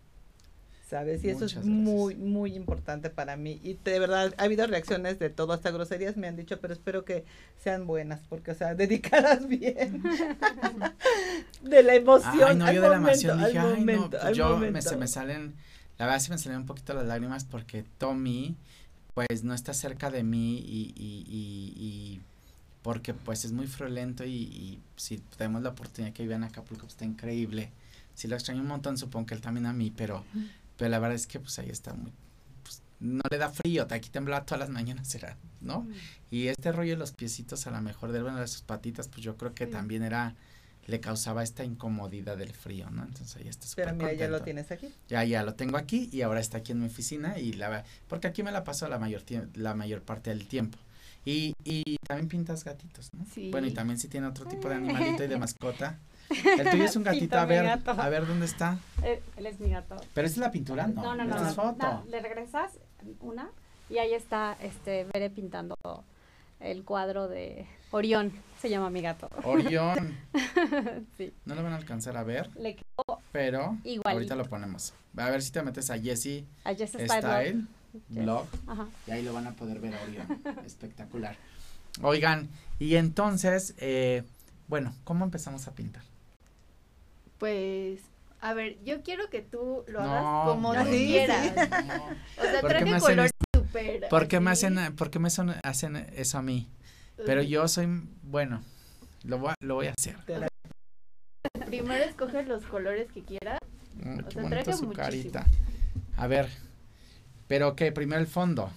¿Sabes? 0.88 1.24
Y 1.24 1.30
eso 1.30 1.46
es 1.46 1.64
muy, 1.64 2.14
muy 2.14 2.54
importante 2.54 3.10
para 3.10 3.36
mí. 3.36 3.60
Y 3.64 3.74
de 3.74 3.98
verdad, 3.98 4.32
ha 4.38 4.44
habido 4.44 4.68
reacciones 4.68 5.18
de 5.18 5.30
todo, 5.30 5.52
hasta 5.52 5.72
groserías 5.72 6.16
me 6.16 6.28
han 6.28 6.36
dicho, 6.36 6.60
pero 6.60 6.72
espero 6.72 7.04
que 7.04 7.24
sean 7.58 7.88
buenas, 7.88 8.20
porque, 8.28 8.52
o 8.52 8.54
sea, 8.54 8.74
dedicadas 8.76 9.48
bien. 9.48 10.00
de 11.62 11.82
la 11.82 11.94
emoción. 11.96 12.48
Ay, 12.48 12.56
no, 12.56 12.72
yo 12.72 12.82
de 12.82 12.88
la 12.88 12.96
emoción 12.96 13.38
dije, 13.44 13.58
ay, 13.58 13.84
no, 13.84 14.10
pues 14.10 14.36
yo 14.36 14.56
me, 14.58 14.80
se 14.80 14.96
me 14.96 15.08
salen, 15.08 15.54
la 15.98 16.06
verdad 16.06 16.20
sí 16.20 16.30
me 16.30 16.38
salen 16.38 16.58
un 16.58 16.66
poquito 16.66 16.94
las 16.94 17.06
lágrimas 17.06 17.44
porque 17.44 17.84
Tommy, 17.98 18.54
pues, 19.14 19.42
no 19.42 19.54
está 19.54 19.74
cerca 19.74 20.10
de 20.10 20.22
mí 20.22 20.58
y, 20.58 20.94
y, 20.96 21.24
y, 21.26 21.84
y 21.84 22.20
porque, 22.82 23.12
pues, 23.12 23.44
es 23.44 23.50
muy 23.50 23.66
friolento 23.66 24.24
y, 24.24 24.30
y 24.30 24.80
si 24.94 25.18
tenemos 25.36 25.64
la 25.64 25.70
oportunidad 25.70 26.12
que 26.12 26.22
viva 26.22 26.36
en 26.36 26.44
Acapulco, 26.44 26.82
pues, 26.82 26.92
está 26.92 27.04
increíble. 27.04 27.72
Si 28.14 28.28
lo 28.28 28.36
extraño 28.36 28.60
un 28.60 28.68
montón, 28.68 28.96
supongo 28.96 29.26
que 29.26 29.34
él 29.34 29.40
también 29.40 29.66
a 29.66 29.72
mí, 29.72 29.90
pero... 29.90 30.24
Pero 30.76 30.90
la 30.90 30.98
verdad 30.98 31.16
es 31.16 31.26
que 31.26 31.40
pues 31.40 31.58
ahí 31.58 31.70
está 31.70 31.94
muy, 31.94 32.12
pues, 32.62 32.82
no 33.00 33.22
le 33.30 33.38
da 33.38 33.48
frío, 33.50 33.86
aquí 33.90 34.10
temblaba 34.10 34.44
todas 34.44 34.60
las 34.60 34.70
mañanas, 34.70 35.14
era, 35.14 35.36
¿no? 35.60 35.82
Mm. 35.82 35.92
Y 36.30 36.48
este 36.48 36.72
rollo 36.72 36.92
de 36.92 36.98
los 36.98 37.12
piecitos 37.12 37.66
a 37.66 37.70
lo 37.70 37.80
mejor 37.80 38.12
de 38.12 38.22
bueno, 38.22 38.38
de 38.38 38.46
sus 38.46 38.62
patitas, 38.62 39.08
pues 39.08 39.22
yo 39.22 39.36
creo 39.36 39.54
que 39.54 39.66
también 39.66 40.02
era, 40.02 40.34
le 40.86 41.00
causaba 41.00 41.42
esta 41.42 41.64
incomodidad 41.64 42.36
del 42.36 42.52
frío, 42.52 42.90
¿no? 42.90 43.04
Entonces 43.04 43.36
ahí 43.36 43.48
está 43.48 43.66
súper 43.66 43.86
Pero 43.86 43.96
mira, 43.96 44.12
ya 44.12 44.28
lo 44.28 44.42
tienes 44.42 44.70
aquí. 44.70 44.92
Ya, 45.08 45.24
ya 45.24 45.42
lo 45.42 45.54
tengo 45.54 45.78
aquí 45.78 46.08
y 46.12 46.22
ahora 46.22 46.40
está 46.40 46.58
aquí 46.58 46.72
en 46.72 46.80
mi 46.80 46.86
oficina 46.86 47.38
y 47.38 47.52
la 47.54 47.84
porque 48.08 48.26
aquí 48.26 48.42
me 48.42 48.52
la 48.52 48.64
paso 48.64 48.88
la 48.88 48.98
mayor 48.98 49.22
la 49.54 49.74
mayor 49.74 50.02
parte 50.02 50.30
del 50.30 50.46
tiempo. 50.46 50.78
Y, 51.24 51.54
y 51.64 51.96
también 52.06 52.28
pintas 52.28 52.62
gatitos, 52.62 53.10
¿no? 53.12 53.26
Sí. 53.34 53.50
Bueno, 53.50 53.66
y 53.66 53.72
también 53.72 53.98
si 53.98 54.06
tiene 54.06 54.28
otro 54.28 54.46
tipo 54.46 54.68
de 54.68 54.76
animalito 54.76 55.24
y 55.24 55.26
de 55.26 55.36
mascota. 55.38 55.98
El 56.30 56.70
tuyo 56.70 56.84
es 56.84 56.96
un 56.96 57.04
gatito, 57.04 57.38
a 57.38 57.44
ver, 57.44 57.64
gato. 57.64 57.90
a 57.92 58.08
ver 58.08 58.26
dónde 58.26 58.46
está. 58.46 58.78
Él, 59.02 59.20
él 59.36 59.46
es 59.46 59.60
mi 59.60 59.70
gato. 59.70 59.96
Pero 60.14 60.26
es 60.26 60.36
la 60.36 60.50
pintura, 60.50 60.86
no. 60.86 61.02
No, 61.02 61.14
no, 61.16 61.24
no. 61.24 61.38
no, 61.40 61.48
es 61.48 61.54
foto. 61.54 61.76
no, 61.78 62.04
le 62.08 62.20
regresas 62.20 62.72
una 63.20 63.50
y 63.88 63.98
ahí 63.98 64.14
está 64.14 64.56
este 64.60 65.06
Bere 65.12 65.30
pintando 65.30 65.76
el 66.60 66.84
cuadro 66.84 67.28
de 67.28 67.66
Orión. 67.90 68.32
Se 68.60 68.70
llama 68.70 68.90
mi 68.90 69.02
gato. 69.02 69.28
Orión. 69.44 70.16
Sí. 71.16 71.32
No 71.44 71.54
lo 71.54 71.62
van 71.62 71.72
a 71.72 71.76
alcanzar 71.76 72.16
a 72.16 72.24
ver, 72.24 72.50
Le 72.56 72.74
quedó 72.76 73.20
pero 73.32 73.76
Igualito. 73.84 74.08
ahorita 74.08 74.34
lo 74.36 74.44
ponemos. 74.46 74.94
A 75.16 75.30
ver 75.30 75.42
si 75.42 75.50
te 75.52 75.62
metes 75.62 75.90
a 75.90 75.98
Jessie 75.98 76.46
a 76.64 76.74
Jess 76.74 76.90
Style. 76.90 77.08
Style 77.08 77.66
Yes. 78.10 78.24
Blog 78.24 78.46
Ajá. 78.66 78.86
y 79.06 79.10
ahí 79.10 79.22
lo 79.22 79.32
van 79.32 79.46
a 79.46 79.52
poder 79.52 79.80
ver 79.80 79.94
a 79.94 80.02
Orión. 80.02 80.42
Espectacular. 80.66 81.36
Oigan, 82.02 82.48
y 82.78 82.96
entonces, 82.96 83.74
eh, 83.78 84.22
bueno, 84.68 84.94
¿cómo 85.04 85.24
empezamos 85.24 85.66
a 85.66 85.72
pintar? 85.74 86.02
Pues, 87.38 88.00
a 88.40 88.54
ver, 88.54 88.82
yo 88.84 89.02
quiero 89.02 89.28
que 89.30 89.42
tú 89.42 89.84
lo 89.88 90.02
No, 90.02 90.10
hagas 90.12 90.46
como 90.48 90.74
tú. 90.74 90.84
Sí, 90.90 91.06
quieras. 91.08 91.52
No. 91.86 92.04
O 92.38 92.42
sea, 92.42 92.60
¿Por 92.60 92.70
qué 92.76 92.84
me 92.84 92.90
traje 92.90 92.94
hacen 92.94 93.00
colores 93.00 93.30
súper. 93.54 94.08
¿Por 94.08 94.28
qué 94.28 94.40
me 94.40 94.50
hacen, 94.50 94.96
por 94.96 95.10
qué 95.10 95.18
me 95.18 95.30
son, 95.30 95.54
hacen 95.62 95.96
eso 96.14 96.38
a 96.38 96.42
mí? 96.42 96.68
Pero 97.24 97.42
yo 97.42 97.66
soy, 97.68 97.86
bueno, 98.22 98.62
lo 99.24 99.38
voy 99.38 99.50
a, 99.50 99.54
lo 99.60 99.74
voy 99.76 99.86
a 99.88 99.94
hacer. 99.98 100.16
Primero 101.66 102.04
escoge 102.04 102.42
los 102.44 102.64
colores 102.66 103.10
que 103.12 103.22
quieras. 103.22 103.58
Mm, 103.94 104.20
O 104.20 104.28
qué 104.28 104.40
sea, 104.40 104.48
traje 104.48 104.72
su 104.72 104.84
muchísimo. 104.86 104.92
carita. 104.94 105.46
A 106.16 106.26
ver, 106.26 106.48
pero 107.48 107.74
que 107.76 107.92
primero 107.92 108.20
el 108.20 108.26
fondo. 108.26 108.70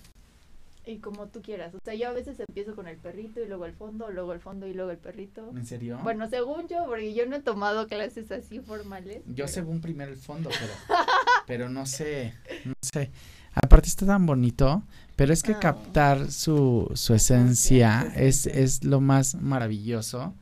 Y 0.90 0.98
como 1.00 1.28
tú 1.28 1.42
quieras. 1.42 1.74
O 1.76 1.80
sea, 1.84 1.94
yo 1.94 2.08
a 2.10 2.14
veces 2.14 2.40
empiezo 2.40 2.76
con 2.76 2.88
el 2.88 2.98
perrito 2.98 3.40
y 3.42 3.48
luego 3.48 3.66
el 3.66 3.74
fondo, 3.74 4.10
luego 4.10 4.34
el 4.34 4.40
fondo 4.40 4.66
y 4.68 4.74
luego 4.74 4.90
el 4.92 4.98
perrito. 4.98 5.50
¿En 5.56 5.66
serio? 5.66 6.00
Bueno, 6.04 6.28
según 6.30 6.68
yo, 6.68 6.86
porque 6.88 7.14
yo 7.14 7.26
no 7.28 7.36
he 7.36 7.42
tomado 7.42 7.88
clases 7.88 8.32
así 8.32 8.60
formales. 8.60 9.18
Yo 9.28 9.34
pero- 9.36 9.48
según 9.48 9.82
primero 9.82 10.12
el 10.12 10.18
fondo, 10.18 10.50
pero, 10.50 10.74
pero 11.48 11.70
no 11.70 11.86
sé, 11.86 12.34
no 12.66 12.74
sé. 12.82 13.12
Aparte 13.54 13.88
está 13.88 14.06
tan 14.06 14.26
bonito, 14.26 14.84
pero 15.16 15.34
es 15.34 15.44
que 15.44 15.54
Ah. 15.54 15.60
captar 15.60 16.32
su, 16.32 16.90
su 16.96 17.14
esencia 17.14 18.12
es, 18.16 18.46
es 18.48 18.84
lo 18.84 19.00
más 19.02 19.36
maravilloso, 19.36 20.34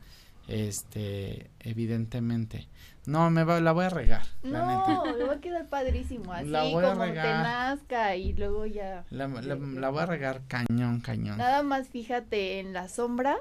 este, 0.48 1.50
evidentemente. 1.60 2.68
No, 3.08 3.30
me 3.32 3.44
va, 3.46 3.60
la 3.62 3.72
voy 3.72 3.86
a 3.86 3.90
regar, 3.90 4.24
la 4.44 4.68
neta. 4.68 4.94
No, 5.06 5.18
me 5.18 5.24
va 5.24 5.34
a 5.34 5.40
quedar 5.40 5.68
padrísimo. 5.70 6.34
Así 6.34 6.48
La 6.50 6.64
voy 6.64 6.84
a 6.84 6.90
como 6.92 7.06
te 7.06 7.14
nazca 7.16 8.16
y 8.18 8.34
luego 8.34 8.66
ya. 8.66 9.06
La, 9.10 9.28
la- 9.28 9.56
la 9.56 9.90
voy 9.90 10.02
a 10.02 10.06
regar 10.06 10.42
cañón, 10.48 11.00
cañón. 11.00 11.38
Nada 11.38 11.64
más 11.64 11.88
fíjate 11.88 12.60
en 12.60 12.74
las 12.74 12.92
sombras 12.96 13.40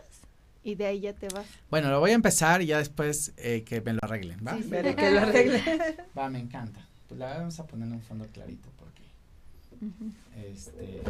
y 0.63 0.77
de 0.77 0.87
ahí 0.87 1.01
ya 1.01 1.15
te 1.15 1.29
vas. 1.29 1.47
Bueno, 1.69 1.91
lo 1.91 1.99
voy 2.01 2.13
a 2.13 2.15
empezar 2.15 2.63
y 2.63 2.67
ya 2.67 2.79
después 2.79 3.33
eh, 3.39 3.65
que 3.65 3.81
me 3.81 3.93
lo 3.93 3.99
arreglen, 4.03 4.39
¿va? 4.47 4.57
Sí, 4.57 4.63
sí. 4.63 4.71
Que 4.71 5.11
lo 5.11 5.21
arregle. 5.21 5.63
Va, 6.17 6.31
me 6.31 6.39
encanta. 6.39 6.81
Pues 7.09 7.19
la 7.19 7.37
vamos 7.39 7.59
a 7.61 7.67
poner 7.67 7.89
en 7.89 7.95
un 7.95 8.03
fondo 8.03 8.27
clarito 8.33 8.69
porque, 8.79 9.03
Ujú. 9.85 10.13
este, 10.49 11.03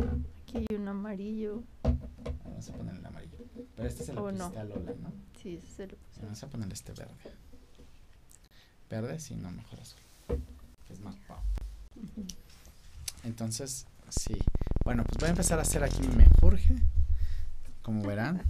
Aquí 0.44 0.64
hay 0.70 0.76
un 0.76 0.88
amarillo. 0.88 1.62
vamos 1.82 2.68
a 2.70 2.72
poner 2.72 2.94
el 2.96 3.04
amarillo. 3.04 3.36
Pero 3.76 3.88
este 3.88 4.04
se 4.04 4.12
lo 4.14 4.24
Oh, 4.24 4.32
no. 4.32 4.38
pusiste 4.50 4.58
a 4.60 4.64
Lola, 4.64 4.92
¿no? 5.02 5.12
Sí, 5.42 5.56
ese 5.56 5.66
se 5.76 5.86
lo 5.88 5.96
puse. 5.96 6.22
Vamos 6.22 6.42
a 6.42 6.46
ponerle 6.48 6.72
este 6.74 6.92
verde. 6.92 7.12
Verde, 8.90 9.18
sí, 9.18 9.34
no, 9.34 9.50
mejor 9.50 9.80
azul. 9.80 10.00
Que 10.86 10.92
es 10.92 11.00
más 11.00 11.16
pop. 11.26 11.38
Entonces, 13.24 13.86
sí. 14.08 14.36
Bueno, 14.84 15.02
pues 15.04 15.16
voy 15.18 15.26
a 15.26 15.30
empezar 15.30 15.58
a 15.58 15.62
hacer 15.62 15.82
aquí 15.82 16.00
mi 16.02 16.14
menjurje. 16.14 16.76
Como 17.82 18.02
verán. 18.02 18.42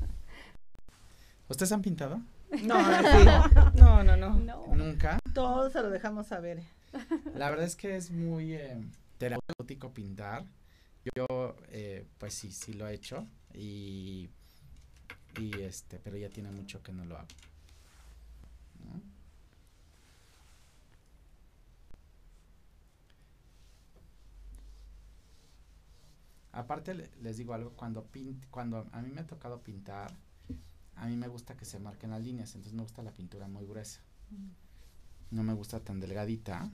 ¿Ustedes 1.49 1.73
han 1.73 1.83
pintado? 1.83 2.21
No, 2.63 2.79
sí. 2.79 3.25
no, 3.75 4.05
no, 4.05 4.17
no. 4.17 4.37
No. 4.37 4.67
Nunca. 4.75 5.19
Todo 5.33 5.71
se 5.71 5.81
lo 5.83 5.91
dejamos 5.91 6.27
saber. 6.27 6.63
La 7.35 7.51
verdad 7.51 7.65
es 7.67 7.77
que 7.77 7.97
es 7.97 8.11
muy 8.11 8.55
eh, 8.55 8.77
terapéutico 9.19 9.93
pintar. 9.93 10.45
Yo, 11.15 11.57
eh, 11.71 12.07
pues 12.19 12.35
sí, 12.35 12.53
sí 12.53 12.73
lo 12.75 12.89
he 12.89 12.95
hecho. 12.95 13.27
Y, 13.55 14.29
y 15.41 15.61
este, 15.61 15.99
pero 15.99 16.17
ya 16.17 16.29
tiene 16.29 16.51
mucho 16.51 16.83
que 16.83 16.93
no 16.93 17.05
lo 17.05 17.17
hago. 17.17 17.29
Aparte 26.57 26.95
le- 26.95 27.11
les 27.23 27.37
digo 27.37 27.53
algo, 27.55 27.71
cuando 27.73 28.05
pint, 28.05 28.45
cuando 28.51 28.87
a 28.93 29.03
mí 29.03 29.11
me 29.11 29.21
ha 29.21 29.27
tocado 29.27 29.61
pintar, 29.63 30.11
a 30.97 31.07
mí 31.07 31.17
me 31.17 31.29
gusta 31.29 31.57
que 31.57 31.65
se 31.67 31.79
marquen 31.79 32.11
las 32.11 32.23
líneas, 32.23 32.55
entonces 32.55 32.73
me 32.73 32.83
gusta 32.83 33.03
la 33.03 33.11
pintura 33.13 33.47
muy 33.47 33.67
gruesa. 33.67 34.01
No 35.31 35.43
me 35.43 35.53
gusta 35.53 35.81
tan 35.81 36.01
delgadita. 36.01 36.71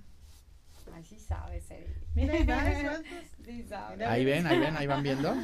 Ay, 0.92 1.04
sí 1.04 1.18
sabes, 1.18 1.70
Eri. 1.70 1.92
Mira, 2.14 2.60
ahí 2.60 2.86
Sí 3.44 3.64
sabes. 3.68 3.98
Ven, 3.98 4.08
ahí 4.46 4.58
ven, 4.58 4.76
ahí 4.76 4.86
van 4.86 5.02
viendo. 5.02 5.34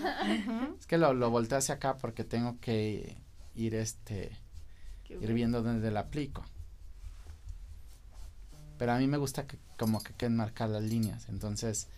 Es 0.79 0.87
que 0.87 0.98
lo, 0.98 1.14
lo 1.14 1.31
volteé 1.31 1.59
hacia 1.59 1.77
acá 1.77 1.96
porque 1.96 2.24
tengo 2.24 2.59
que 2.61 3.16
ir 3.55 3.74
este 3.74 4.37
ir 5.09 5.33
viendo 5.33 5.62
dónde 5.62 5.90
la 5.90 6.01
aplico. 6.01 6.44
Pero 8.79 8.92
a 8.92 8.98
mí 8.98 9.07
me 9.09 9.16
gusta 9.16 9.46
que 9.46 9.59
como 9.77 10.03
que 10.03 10.12
queden 10.14 10.37
marcadas 10.37 10.83
las 10.83 10.90
líneas. 10.90 11.29
Entonces, 11.29 11.88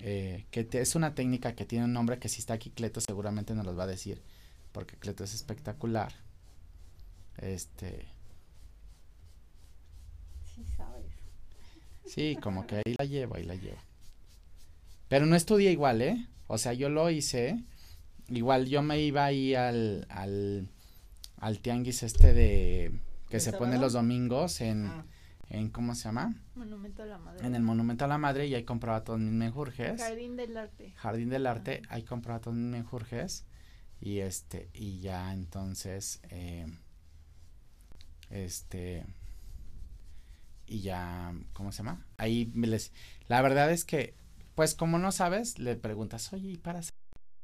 eh, 0.00 0.46
que 0.50 0.64
te- 0.64 0.80
es 0.80 0.94
una 0.94 1.14
técnica 1.14 1.54
que 1.54 1.64
tiene 1.66 1.84
un 1.86 1.92
nombre 1.92 2.18
que 2.18 2.28
si 2.28 2.40
está 2.40 2.54
aquí 2.54 2.70
Cleto 2.70 3.00
seguramente 3.00 3.54
nos 3.54 3.64
los 3.66 3.78
va 3.78 3.84
a 3.84 3.88
decir. 3.88 4.22
Porque 4.72 4.96
Cleto 4.96 5.24
es 5.24 5.34
espectacular. 5.34 6.12
Este, 7.38 8.06
Sí 10.54 10.64
sabes. 10.76 11.06
sí, 12.06 12.36
como 12.42 12.66
que 12.66 12.76
ahí 12.76 12.94
la 12.98 13.04
llevo, 13.04 13.36
ahí 13.36 13.44
la 13.44 13.54
llevo. 13.54 13.78
Pero 15.08 15.26
no 15.26 15.36
estudié 15.36 15.70
igual, 15.72 16.02
¿eh? 16.02 16.26
O 16.46 16.58
sea, 16.58 16.72
yo 16.72 16.88
lo 16.88 17.10
hice. 17.10 17.62
Igual 18.28 18.66
yo 18.66 18.82
me 18.82 19.00
iba 19.00 19.24
ahí 19.24 19.54
al, 19.54 20.06
al, 20.08 20.68
al 21.38 21.58
tianguis 21.60 22.02
este 22.04 22.32
de 22.32 22.92
que 23.28 23.36
¿El 23.36 23.42
se 23.42 23.52
pone 23.52 23.78
los 23.78 23.92
domingos 23.94 24.60
en, 24.60 24.86
Ah, 24.86 25.04
en 25.50 25.68
¿cómo 25.70 25.94
se 25.94 26.04
llama? 26.04 26.34
Monumento 26.54 27.02
a 27.02 27.06
la 27.06 27.18
Madre. 27.18 27.46
En 27.46 27.54
el 27.54 27.62
Monumento 27.62 28.04
a 28.04 28.08
la 28.08 28.18
Madre 28.18 28.46
y 28.46 28.54
ahí 28.54 28.64
compraba 28.64 29.04
todos 29.04 29.18
mis 29.20 29.32
menjurjes. 29.32 30.00
Jardín 30.00 30.36
del 30.36 30.56
Arte. 30.56 30.92
Jardín 30.96 31.28
del 31.28 31.46
Arte, 31.46 31.82
ahí 31.90 32.02
compraba 32.04 32.40
todos 32.40 32.56
mis 32.56 32.66
menjurjes 32.70 33.44
y 34.00 34.20
este 34.20 34.70
y 34.72 35.00
ya 35.00 35.32
entonces 35.34 36.20
eh, 36.30 36.66
este 38.30 39.04
y 40.66 40.80
ya 40.82 41.34
¿cómo 41.52 41.72
se 41.72 41.78
llama? 41.78 42.06
Ahí 42.16 42.46
les 42.54 42.92
la 43.28 43.42
verdad 43.42 43.70
es 43.72 43.84
que 43.84 44.14
pues 44.54 44.74
como 44.74 44.98
no 44.98 45.10
sabes 45.12 45.58
le 45.58 45.74
preguntas 45.76 46.32
oye 46.32 46.50
y 46.52 46.56
para 46.58 46.78
hacer 46.78 46.94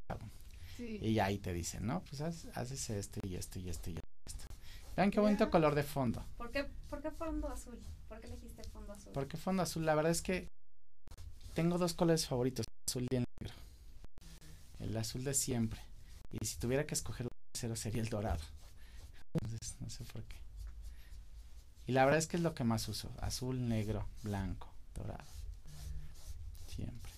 qué 0.07 0.13
hago?". 0.13 0.29
Sí. 0.77 0.99
y 1.01 1.19
ahí 1.19 1.39
te 1.39 1.53
dicen 1.53 1.85
no 1.87 2.03
pues 2.03 2.21
haz- 2.21 2.47
haces 2.55 2.89
esto 2.89 3.19
y 3.27 3.35
esto 3.35 3.59
y 3.59 3.67
esto 3.69 3.89
y 3.89 3.95
esto 4.25 4.45
vean 4.95 5.11
qué 5.11 5.19
bonito 5.19 5.45
Ya. 5.45 5.49
color 5.51 5.75
de 5.75 5.83
fondo 5.83 6.23
¿Por 6.37 6.51
qué, 6.51 6.65
¿Por 6.89 7.01
qué 7.01 7.11
fondo 7.11 7.49
azul? 7.49 7.79
¿Por 8.07 8.19
qué 8.19 8.27
elegiste 8.27 8.63
fondo 8.65 8.93
azul? 8.93 9.13
¿Por 9.13 9.27
qué 9.27 9.37
fondo 9.37 9.63
azul? 9.63 9.85
La 9.85 9.95
verdad 9.95 10.11
es 10.11 10.21
que 10.21 10.47
tengo 11.53 11.77
dos 11.77 11.93
colores 11.93 12.27
favoritos, 12.27 12.65
el 12.67 12.89
azul 12.89 13.07
y 13.09 13.15
el 13.15 13.25
negro. 13.41 13.55
El 14.79 14.97
azul 14.97 15.23
de 15.23 15.33
siempre. 15.33 15.81
Y 16.31 16.45
si 16.45 16.57
tuviera 16.57 16.85
que 16.85 16.93
escoger 16.93 17.25
un 17.25 17.31
tercero 17.51 17.75
sería 17.75 18.01
el 18.01 18.09
dorado. 18.09 18.41
Entonces, 19.33 19.75
no 19.79 19.89
sé 19.89 20.03
por 20.05 20.23
qué. 20.23 20.37
Y 21.87 21.93
la 21.93 22.03
verdad 22.05 22.19
es 22.19 22.27
que 22.27 22.37
es 22.37 22.43
lo 22.43 22.53
que 22.53 22.63
más 22.63 22.87
uso. 22.89 23.09
Azul, 23.21 23.67
negro, 23.67 24.05
blanco, 24.23 24.69
dorado. 24.93 25.23
Siempre. 26.67 27.11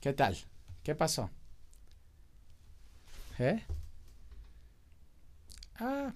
¿Qué 0.00 0.12
tal? 0.12 0.36
¿Qué 0.82 0.94
pasó? 0.94 1.30
¿Eh? 3.38 3.62
Ah, 5.76 6.12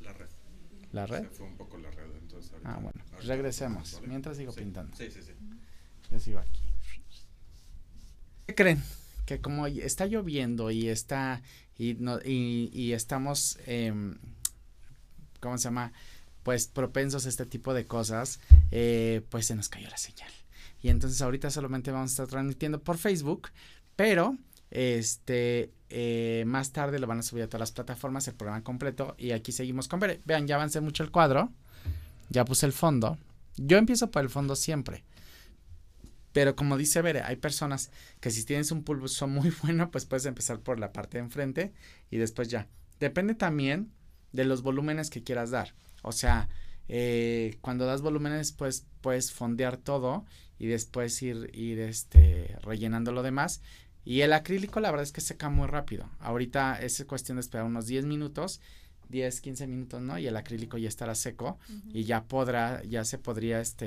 La 0.00 0.12
red. 0.12 0.28
La 0.94 1.06
red. 1.06 1.22
Se 1.24 1.28
fue 1.30 1.46
un 1.46 1.56
poco 1.56 1.76
la 1.78 1.90
red, 1.90 2.14
entonces 2.16 2.52
ahorita- 2.52 2.70
Ah, 2.70 2.78
bueno, 2.80 3.00
ahorita 3.12 3.32
regresemos. 3.34 3.92
¿vale? 3.94 4.06
Mientras 4.08 4.36
sigo 4.36 4.52
Sí, 4.52 4.60
pintando. 4.60 4.96
Sí, 4.96 5.10
sí, 5.10 5.20
sí. 5.22 5.32
Yo 6.10 6.20
sigo 6.20 6.38
aquí. 6.38 6.60
¿Qué 8.46 8.54
creen? 8.54 8.82
Que 9.26 9.40
como 9.40 9.66
está 9.66 10.06
lloviendo 10.06 10.70
y 10.70 10.88
está 10.88 11.42
y 11.78 11.94
no 11.94 12.18
y, 12.24 12.70
y 12.72 12.92
estamos 12.92 13.58
em, 13.66 14.16
¿cómo 15.40 15.56
se 15.58 15.64
llama? 15.64 15.92
Pues 16.42 16.66
propensos 16.66 17.24
a 17.24 17.30
este 17.30 17.46
tipo 17.46 17.72
de 17.72 17.86
cosas, 17.86 18.38
eh, 18.70 19.22
pues 19.30 19.46
se 19.46 19.54
nos 19.54 19.68
cayó 19.70 19.88
la 19.88 19.96
señal. 19.96 20.30
Y 20.82 20.90
entonces 20.90 21.22
ahorita 21.22 21.50
solamente 21.50 21.90
vamos 21.90 22.10
a 22.10 22.12
estar 22.12 22.26
transmitiendo 22.28 22.82
por 22.82 22.98
Facebook, 22.98 23.48
pero 23.96 24.36
este 24.74 25.70
eh, 25.88 26.42
más 26.46 26.72
tarde 26.72 26.98
lo 26.98 27.06
van 27.06 27.20
a 27.20 27.22
subir 27.22 27.44
a 27.44 27.46
todas 27.46 27.60
las 27.60 27.72
plataformas 27.72 28.26
el 28.26 28.34
programa 28.34 28.64
completo 28.64 29.14
y 29.16 29.30
aquí 29.30 29.52
seguimos 29.52 29.88
con 29.88 30.00
Bere. 30.00 30.20
Vean, 30.24 30.46
ya 30.46 30.56
avancé 30.56 30.80
mucho 30.80 31.04
el 31.04 31.10
cuadro, 31.10 31.52
ya 32.28 32.44
puse 32.44 32.66
el 32.66 32.72
fondo. 32.72 33.16
Yo 33.56 33.78
empiezo 33.78 34.10
por 34.10 34.22
el 34.22 34.30
fondo 34.30 34.56
siempre. 34.56 35.04
Pero 36.32 36.56
como 36.56 36.76
dice 36.76 37.00
Bere, 37.00 37.22
hay 37.22 37.36
personas 37.36 37.92
que 38.20 38.30
si 38.30 38.44
tienes 38.44 38.72
un 38.72 38.82
pulso 38.82 39.28
muy 39.28 39.52
bueno, 39.62 39.90
pues 39.92 40.04
puedes 40.04 40.26
empezar 40.26 40.58
por 40.58 40.80
la 40.80 40.92
parte 40.92 41.18
de 41.18 41.24
enfrente 41.24 41.72
y 42.10 42.18
después 42.18 42.48
ya. 42.48 42.66
Depende 42.98 43.34
también 43.34 43.92
de 44.32 44.44
los 44.44 44.62
volúmenes 44.62 45.10
que 45.10 45.22
quieras 45.22 45.50
dar. 45.50 45.74
O 46.02 46.10
sea, 46.10 46.48
eh, 46.88 47.56
cuando 47.60 47.86
das 47.86 48.02
volúmenes, 48.02 48.50
pues 48.50 48.84
puedes 49.00 49.32
fondear 49.32 49.76
todo 49.76 50.24
y 50.58 50.66
después 50.66 51.22
ir, 51.22 51.50
ir 51.54 51.78
este, 51.78 52.56
rellenando 52.62 53.12
lo 53.12 53.22
demás. 53.22 53.62
Y 54.04 54.20
el 54.20 54.32
acrílico, 54.32 54.80
la 54.80 54.90
verdad 54.90 55.04
es 55.04 55.12
que 55.12 55.20
seca 55.20 55.48
muy 55.48 55.66
rápido. 55.66 56.08
Ahorita 56.20 56.80
es 56.80 57.02
cuestión 57.06 57.36
de 57.36 57.40
esperar 57.40 57.66
unos 57.66 57.86
10 57.86 58.04
minutos 58.04 58.60
10, 59.08 59.40
15 59.40 59.66
minutos, 59.66 60.02
¿no? 60.02 60.18
Y 60.18 60.26
el 60.26 60.36
acrílico 60.36 60.78
ya 60.78 60.88
estará 60.88 61.14
seco 61.14 61.58
y 61.92 62.04
ya 62.04 62.24
podrá, 62.24 62.82
ya 62.84 63.04
se 63.04 63.18
podría 63.18 63.60
este 63.60 63.86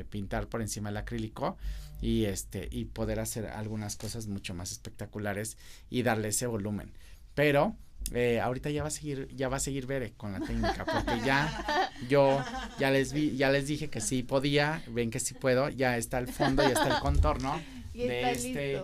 eh, 0.00 0.04
pintar 0.04 0.46
por 0.46 0.62
encima 0.62 0.90
del 0.90 0.98
acrílico 0.98 1.56
y 2.00 2.24
este 2.24 2.68
y 2.70 2.86
poder 2.86 3.20
hacer 3.20 3.46
algunas 3.46 3.96
cosas 3.96 4.26
mucho 4.26 4.54
más 4.54 4.72
espectaculares 4.72 5.56
y 5.90 6.02
darle 6.02 6.28
ese 6.28 6.46
volumen. 6.46 6.92
Pero 7.34 7.76
eh, 8.12 8.40
ahorita 8.40 8.70
ya 8.70 8.82
va 8.82 8.88
a 8.88 8.92
seguir, 8.92 9.28
ya 9.34 9.48
va 9.48 9.56
a 9.56 9.60
seguir 9.60 9.86
Bere 9.86 10.12
con 10.16 10.32
la 10.32 10.40
técnica, 10.40 10.84
porque 10.84 11.26
ya 11.26 11.90
yo 12.08 12.42
ya 12.78 12.90
les 12.90 13.12
vi, 13.12 13.36
ya 13.36 13.50
les 13.50 13.66
dije 13.66 13.90
que 13.90 14.00
sí 14.00 14.22
podía, 14.22 14.82
ven 14.88 15.10
que 15.10 15.20
sí 15.20 15.34
puedo, 15.34 15.68
ya 15.68 15.96
está 15.96 16.18
el 16.18 16.28
fondo, 16.28 16.62
ya 16.62 16.70
está 16.70 16.96
el 16.96 17.02
contorno 17.02 17.60
de 17.94 18.30
este, 18.30 18.82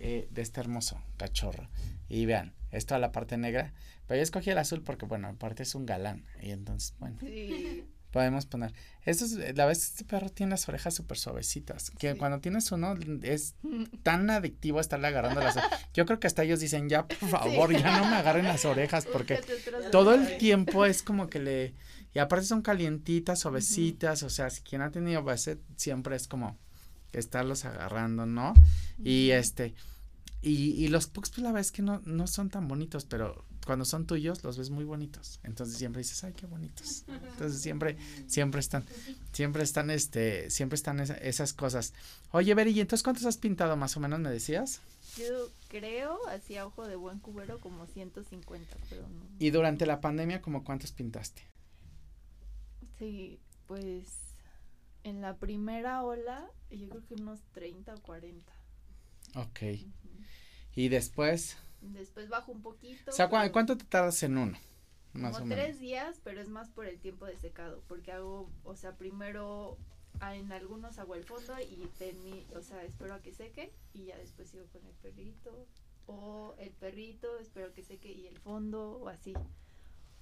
eh, 0.00 0.28
de 0.30 0.42
este 0.42 0.60
hermoso 0.60 1.02
cachorro. 1.16 1.68
Y 2.08 2.26
vean, 2.26 2.54
esto 2.70 2.94
a 2.94 2.98
la 2.98 3.12
parte 3.12 3.36
negra 3.36 3.74
pero 4.08 4.16
yo 4.16 4.22
escogí 4.22 4.50
el 4.50 4.58
azul 4.58 4.82
porque, 4.82 5.04
bueno, 5.04 5.28
aparte 5.28 5.62
es 5.62 5.74
un 5.74 5.84
galán. 5.84 6.24
Y 6.40 6.50
entonces, 6.50 6.94
bueno. 6.98 7.18
Podemos 8.10 8.46
poner. 8.46 8.72
Esto 9.04 9.26
es, 9.26 9.54
la 9.54 9.66
vez 9.66 9.84
este 9.84 10.02
perro 10.02 10.30
tiene 10.30 10.50
las 10.50 10.66
orejas 10.66 10.94
súper 10.94 11.18
suavecitas. 11.18 11.90
Que 11.90 12.16
cuando 12.16 12.40
tienes 12.40 12.72
uno 12.72 12.96
es 13.22 13.54
tan 14.02 14.30
adictivo 14.30 14.80
estarle 14.80 15.08
agarrando 15.08 15.40
las 15.40 15.58
orejas. 15.58 15.90
Yo 15.92 16.06
creo 16.06 16.18
que 16.18 16.26
hasta 16.26 16.42
ellos 16.42 16.58
dicen, 16.58 16.88
ya, 16.88 17.06
por 17.06 17.28
favor, 17.28 17.70
ya 17.70 17.98
no 17.98 18.08
me 18.08 18.16
agarren 18.16 18.46
las 18.46 18.64
orejas. 18.64 19.04
Porque 19.04 19.42
todo 19.92 20.14
el 20.14 20.38
tiempo 20.38 20.86
es 20.86 21.02
como 21.02 21.28
que 21.28 21.38
le. 21.38 21.74
Y 22.14 22.18
aparte 22.18 22.46
son 22.46 22.62
calientitas, 22.62 23.40
suavecitas. 23.40 24.22
O 24.22 24.30
sea, 24.30 24.48
si 24.48 24.62
quien 24.62 24.80
ha 24.80 24.90
tenido 24.90 25.22
base, 25.22 25.58
siempre 25.76 26.16
es 26.16 26.26
como 26.26 26.58
estarlos 27.12 27.64
agarrando, 27.64 28.26
¿no? 28.26 28.54
Y 29.02 29.30
este. 29.30 29.74
Y, 30.40 30.72
y 30.72 30.88
los 30.88 31.08
pugs, 31.08 31.30
pues 31.30 31.42
la 31.42 31.50
verdad 31.50 31.62
es 31.62 31.72
que 31.72 31.82
no, 31.82 32.00
no 32.04 32.26
son 32.28 32.48
tan 32.48 32.68
bonitos, 32.68 33.04
pero 33.04 33.44
cuando 33.68 33.84
son 33.84 34.06
tuyos 34.06 34.44
los 34.44 34.56
ves 34.56 34.70
muy 34.70 34.84
bonitos. 34.84 35.40
Entonces 35.42 35.76
siempre 35.76 36.00
dices, 36.00 36.24
ay, 36.24 36.32
qué 36.32 36.46
bonitos. 36.46 37.04
Entonces 37.06 37.60
siempre, 37.60 37.98
siempre 38.26 38.60
están, 38.60 38.86
siempre 39.30 39.62
están, 39.62 39.90
este, 39.90 40.48
siempre 40.48 40.76
están 40.76 41.00
esas 41.00 41.52
cosas. 41.52 41.92
Oye, 42.30 42.54
Beri, 42.54 42.70
¿y 42.70 42.80
entonces 42.80 43.02
cuántos 43.02 43.26
has 43.26 43.36
pintado 43.36 43.76
más 43.76 43.94
o 43.98 44.00
menos, 44.00 44.20
me 44.20 44.30
decías? 44.30 44.80
Yo 45.18 45.50
creo, 45.68 46.18
así 46.28 46.56
a 46.56 46.64
ojo 46.64 46.86
de 46.86 46.96
buen 46.96 47.18
cubero, 47.18 47.60
como 47.60 47.84
150, 47.84 48.74
pero 48.88 49.02
no. 49.02 49.26
¿Y 49.38 49.50
durante 49.50 49.84
la 49.84 50.00
pandemia, 50.00 50.40
como 50.40 50.64
cuántos 50.64 50.92
pintaste? 50.92 51.42
Sí, 52.98 53.38
pues 53.66 54.27
en 55.08 55.20
la 55.20 55.36
primera 55.36 56.02
ola, 56.02 56.50
yo 56.70 56.88
creo 56.88 57.04
que 57.06 57.14
unos 57.14 57.40
30 57.52 57.94
o 57.94 58.02
40. 58.02 58.52
Ok. 59.36 59.60
¿Y 60.74 60.88
después? 60.88 61.56
Después 61.80 62.28
bajo 62.28 62.52
un 62.52 62.62
poquito. 62.62 63.10
O 63.10 63.14
sea, 63.14 63.28
¿cuánto 63.28 63.76
te 63.76 63.84
tardas 63.84 64.22
en 64.22 64.38
uno? 64.38 64.58
Más 65.12 65.32
como 65.32 65.44
o 65.44 65.46
menos. 65.46 65.64
tres 65.64 65.80
días, 65.80 66.20
pero 66.22 66.40
es 66.40 66.48
más 66.48 66.68
por 66.68 66.86
el 66.86 66.98
tiempo 66.98 67.26
de 67.26 67.36
secado, 67.36 67.82
porque 67.88 68.12
hago, 68.12 68.48
o 68.64 68.76
sea, 68.76 68.96
primero 68.96 69.78
en 70.20 70.52
algunos 70.52 70.98
hago 70.98 71.14
el 71.14 71.24
fondo 71.24 71.54
y 71.60 71.86
termino, 71.98 72.44
o 72.54 72.62
sea, 72.62 72.82
espero 72.84 73.14
a 73.14 73.22
que 73.22 73.32
seque 73.32 73.72
y 73.94 74.06
ya 74.06 74.18
después 74.18 74.50
sigo 74.50 74.66
con 74.66 74.84
el 74.84 74.94
perrito 74.94 75.66
o 76.06 76.54
el 76.58 76.70
perrito, 76.70 77.38
espero 77.38 77.72
que 77.72 77.82
seque 77.82 78.10
y 78.10 78.26
el 78.26 78.38
fondo 78.38 78.98
o 78.98 79.08
así. 79.08 79.34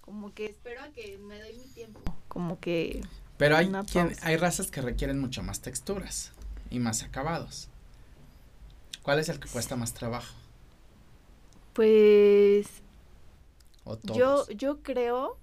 Como 0.00 0.32
que 0.34 0.46
espero 0.46 0.82
a 0.82 0.90
que 0.90 1.18
me 1.18 1.40
doy 1.40 1.56
mi 1.56 1.66
tiempo. 1.66 2.00
Como 2.28 2.60
que 2.60 3.02
Pero 3.38 3.56
hay 3.56 3.70
quien, 3.90 4.14
hay 4.22 4.36
razas 4.36 4.70
que 4.70 4.80
requieren 4.80 5.18
mucho 5.18 5.42
más 5.42 5.60
texturas 5.60 6.32
y 6.70 6.78
más 6.78 7.02
acabados. 7.02 7.68
¿Cuál 9.02 9.18
es 9.18 9.28
el 9.28 9.38
que 9.38 9.48
cuesta 9.48 9.76
más 9.76 9.94
trabajo? 9.94 10.34
Pues 11.74 12.66
yo, 14.02 14.48
yo 14.48 14.82
creo 14.82 15.38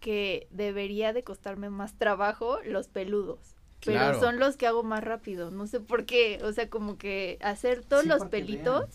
que 0.00 0.46
debería 0.50 1.12
de 1.12 1.24
costarme 1.24 1.70
más 1.70 1.94
trabajo 1.94 2.58
los 2.64 2.88
peludos. 2.88 3.38
Pero 3.84 4.20
son 4.20 4.38
los 4.38 4.56
que 4.56 4.66
hago 4.66 4.82
más 4.82 5.02
rápido. 5.02 5.50
No 5.50 5.66
sé 5.66 5.80
por 5.80 6.04
qué. 6.04 6.38
O 6.42 6.52
sea, 6.52 6.68
como 6.68 6.98
que 6.98 7.38
hacer 7.40 7.82
todos 7.84 8.06
los 8.06 8.24
pelitos. 8.26 8.86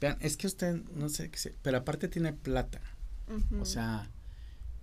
Vean. 0.00 0.16
es 0.20 0.36
que 0.36 0.46
usted, 0.46 0.82
no 0.94 1.08
sé 1.08 1.30
qué 1.30 1.38
sé, 1.38 1.54
pero 1.62 1.78
aparte 1.78 2.08
tiene 2.08 2.32
plata. 2.32 2.80
O 3.60 3.64
sea, 3.64 4.08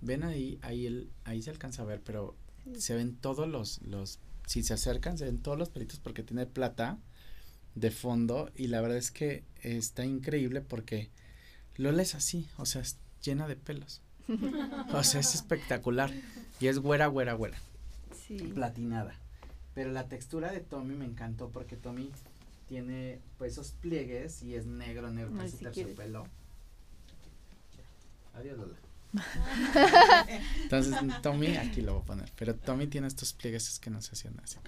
ven 0.00 0.24
ahí, 0.24 0.58
ahí 0.62 0.86
el, 0.86 1.10
ahí 1.24 1.42
se 1.42 1.50
alcanza 1.50 1.82
a 1.82 1.86
ver, 1.86 2.00
pero 2.02 2.36
se 2.76 2.94
ven 2.94 3.16
todos 3.16 3.48
los, 3.48 3.80
los, 3.82 4.18
si 4.46 4.62
se 4.62 4.74
acercan, 4.74 5.18
se 5.18 5.24
ven 5.24 5.38
todos 5.38 5.58
los 5.58 5.70
pelitos 5.70 6.00
porque 6.00 6.22
tiene 6.22 6.46
plata 6.46 6.98
de 7.74 7.90
fondo 7.90 8.50
y 8.54 8.68
la 8.68 8.80
verdad 8.80 8.96
es 8.96 9.10
que 9.10 9.44
está 9.62 10.04
increíble 10.04 10.62
porque 10.62 11.10
Lola 11.76 12.02
es 12.02 12.14
así, 12.14 12.48
o 12.56 12.66
sea, 12.66 12.82
es 12.82 12.98
llena 13.22 13.46
de 13.46 13.56
pelos. 13.56 14.02
o 14.92 15.04
sea, 15.04 15.20
es 15.20 15.34
espectacular 15.34 16.12
y 16.58 16.66
es 16.66 16.78
güera, 16.78 17.06
güera, 17.06 17.34
güera. 17.34 17.58
Sí. 18.26 18.36
Platinada. 18.38 19.14
Pero 19.74 19.92
la 19.92 20.08
textura 20.08 20.50
de 20.50 20.60
Tommy 20.60 20.94
me 20.94 21.04
encantó 21.04 21.50
porque 21.50 21.76
Tommy 21.76 22.10
tiene 22.66 23.20
pues 23.38 23.52
esos 23.52 23.72
pliegues 23.72 24.42
y 24.42 24.54
es 24.54 24.66
negro, 24.66 25.10
negro, 25.10 25.30
con 25.30 25.42
ese 25.42 25.58
terciopelo. 25.58 26.26
Adiós, 28.34 28.58
Lola. 28.58 28.76
Entonces, 30.62 30.94
Tommy, 31.22 31.56
aquí 31.56 31.80
lo 31.80 31.94
voy 31.94 32.02
a 32.02 32.06
poner, 32.06 32.32
pero 32.36 32.54
Tommy 32.54 32.86
tiene 32.86 33.06
estos 33.06 33.32
pliegues 33.32 33.68
es 33.68 33.78
que 33.78 33.90
no 33.90 34.00
se 34.02 34.12
hacían 34.12 34.38
así. 34.42 34.58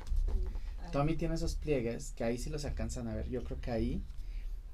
Tommy 0.92 1.16
tiene 1.16 1.34
esos 1.34 1.54
pliegues 1.54 2.12
que 2.16 2.24
ahí 2.24 2.38
sí 2.38 2.50
los 2.50 2.64
alcanzan 2.64 3.08
a 3.08 3.14
ver. 3.14 3.28
Yo 3.28 3.44
creo 3.44 3.60
que 3.60 3.70
ahí 3.70 4.02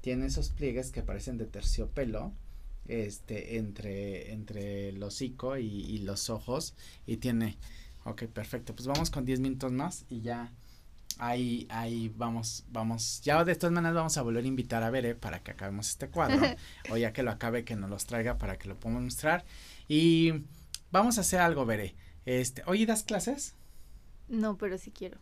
tiene 0.01 0.27
esos 0.27 0.49
pliegues 0.49 0.91
que 0.91 1.01
parecen 1.01 1.37
de 1.37 1.45
terciopelo 1.45 2.31
este 2.87 3.57
entre 3.57 4.31
entre 4.33 4.89
el 4.89 5.01
hocico 5.01 5.57
y, 5.57 5.97
los 5.99 6.29
ojos 6.29 6.75
y 7.07 7.17
tiene 7.17 7.57
ok 8.03 8.25
perfecto 8.25 8.75
pues 8.75 8.85
vamos 8.85 9.09
con 9.09 9.25
10 9.25 9.39
minutos 9.39 9.71
más 9.71 10.05
y 10.07 10.21
ya 10.21 10.51
ahí 11.19 11.67
ahí 11.69 12.11
vamos 12.15 12.65
vamos. 12.69 13.21
Ya 13.23 13.43
de 13.43 13.55
todas 13.55 13.73
maneras 13.73 13.95
vamos 13.95 14.17
a 14.17 14.21
volver 14.21 14.43
a 14.43 14.47
invitar 14.47 14.83
a 14.83 14.89
Bere 14.89 15.15
para 15.15 15.41
que 15.43 15.51
acabemos 15.51 15.89
este 15.89 16.09
cuadro. 16.09 16.41
O 16.91 16.97
ya 16.97 17.13
que 17.13 17.23
lo 17.23 17.31
acabe 17.31 17.63
que 17.63 17.75
nos 17.75 17.89
los 17.89 18.05
traiga 18.05 18.37
para 18.37 18.57
que 18.57 18.67
lo 18.67 18.79
podamos 18.79 19.03
mostrar. 19.03 19.45
Y 19.87 20.33
vamos 20.91 21.17
a 21.17 21.21
hacer 21.21 21.39
algo 21.39 21.65
Bere. 21.65 21.95
Este 22.25 22.63
hoy 22.65 22.85
das 22.85 23.03
clases 23.03 23.55
no 24.27 24.57
pero 24.57 24.77
sí 24.77 24.91
quiero. 24.91 25.19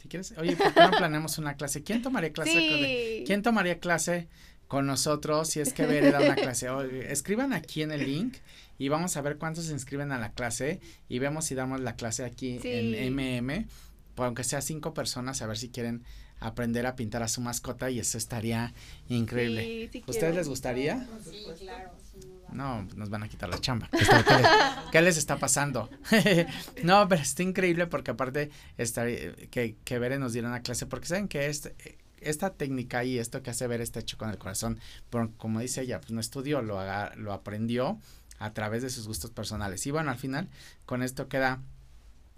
Si 0.00 0.08
quieres, 0.08 0.32
oye, 0.38 0.54
¿por 0.54 0.72
qué 0.72 0.80
no 0.80 0.90
planeamos 0.92 1.38
una 1.38 1.56
clase? 1.56 1.82
¿Quién 1.82 2.02
tomaría 2.02 2.32
clase? 2.32 2.52
Con, 2.52 3.26
¿Quién 3.26 3.42
tomaría 3.42 3.80
clase 3.80 4.28
con 4.68 4.86
nosotros 4.86 5.48
si 5.48 5.60
es 5.60 5.72
que 5.72 5.86
Bere 5.86 6.12
da 6.12 6.20
una 6.20 6.36
clase? 6.36 6.68
escriban 7.10 7.52
aquí 7.52 7.82
en 7.82 7.90
el 7.90 8.04
link 8.04 8.36
y 8.78 8.88
vamos 8.88 9.16
a 9.16 9.22
ver 9.22 9.38
cuántos 9.38 9.64
se 9.64 9.72
inscriben 9.72 10.12
a 10.12 10.18
la 10.18 10.32
clase 10.32 10.80
y 11.08 11.18
vemos 11.18 11.46
si 11.46 11.56
damos 11.56 11.80
la 11.80 11.96
clase 11.96 12.24
aquí 12.24 12.60
en 12.62 13.12
MM, 13.12 13.66
aunque 14.26 14.44
sea 14.44 14.60
cinco 14.60 14.94
personas, 14.94 15.42
a 15.42 15.46
ver 15.46 15.58
si 15.58 15.68
quieren 15.68 16.04
aprender 16.40 16.86
a 16.86 16.96
pintar 16.96 17.22
a 17.22 17.28
su 17.28 17.40
mascota 17.40 17.90
y 17.90 17.98
eso 17.98 18.18
estaría 18.18 18.72
increíble. 19.08 19.90
¿Ustedes 20.06 20.34
les 20.34 20.48
gustaría? 20.48 21.06
Sí, 21.24 21.44
claro. 21.58 21.90
No, 22.52 22.86
nos 22.96 23.10
van 23.10 23.22
a 23.22 23.28
quitar 23.28 23.48
la 23.48 23.60
chamba. 23.60 23.90
¿Qué, 24.92 25.02
les 25.02 25.18
está 25.18 25.36
pasando? 25.36 25.90
no, 26.82 27.06
pero 27.08 27.20
está 27.20 27.42
increíble 27.42 27.86
porque 27.86 28.12
aparte 28.12 28.50
está, 28.78 29.04
que, 29.06 29.76
que 29.84 29.98
Bere 29.98 30.18
nos 30.18 30.32
diera 30.32 30.48
una 30.48 30.62
clase, 30.62 30.86
porque 30.86 31.06
saben 31.06 31.28
que 31.28 31.46
este, 31.46 31.74
esta 32.20 32.54
técnica 32.54 33.04
y 33.04 33.18
esto 33.18 33.42
que 33.42 33.50
hace 33.50 33.66
Bere 33.66 33.84
está 33.84 34.00
hecho 34.00 34.16
con 34.16 34.30
el 34.30 34.38
corazón, 34.38 34.80
pero 35.10 35.30
como 35.36 35.60
dice 35.60 35.82
ella, 35.82 36.00
pues 36.00 36.12
no 36.12 36.20
estudió, 36.20 36.62
lo, 36.62 36.80
lo 37.16 37.32
aprendió 37.32 38.00
a 38.38 38.52
través 38.52 38.82
de 38.82 38.90
sus 38.90 39.06
gustos 39.06 39.30
personales. 39.30 39.86
Y 39.86 39.90
bueno, 39.90 40.10
al 40.10 40.18
final, 40.18 40.48
con 40.86 41.02
esto 41.02 41.28
queda 41.28 41.60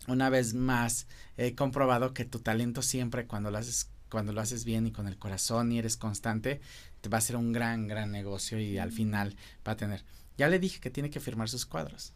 una 0.08 0.30
vez 0.30 0.54
más 0.54 1.06
eh, 1.36 1.54
comprobado 1.54 2.14
que 2.14 2.24
tu 2.24 2.40
talento 2.40 2.82
siempre 2.82 3.26
cuando 3.26 3.50
lo 3.50 3.58
haces 3.58 3.90
cuando 4.10 4.32
lo 4.32 4.40
haces 4.40 4.64
bien 4.64 4.86
y 4.86 4.92
con 4.92 5.06
el 5.06 5.16
corazón 5.16 5.72
y 5.72 5.78
eres 5.78 5.96
constante, 5.96 6.60
te 7.00 7.08
va 7.08 7.18
a 7.18 7.20
ser 7.20 7.36
un 7.36 7.52
gran, 7.52 7.86
gran 7.86 8.10
negocio 8.10 8.58
y 8.58 8.76
al 8.76 8.92
final 8.92 9.36
va 9.66 9.72
a 9.72 9.76
tener. 9.76 10.02
Ya 10.36 10.48
le 10.48 10.58
dije 10.58 10.80
que 10.80 10.90
tiene 10.90 11.10
que 11.10 11.20
firmar 11.20 11.48
sus 11.48 11.64
cuadros. 11.64 12.12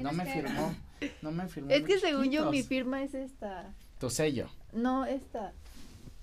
no 0.00 0.12
me 0.12 0.26
firmó. 0.26 0.74
No 1.22 1.30
me 1.30 1.48
firmó. 1.48 1.70
Es 1.70 1.84
que 1.84 1.98
según 1.98 2.30
yo 2.30 2.50
mi 2.50 2.62
firma 2.62 3.02
es 3.02 3.14
esta. 3.14 3.72
Tu 4.00 4.10
sello. 4.10 4.50
No, 4.72 5.04
esta. 5.04 5.52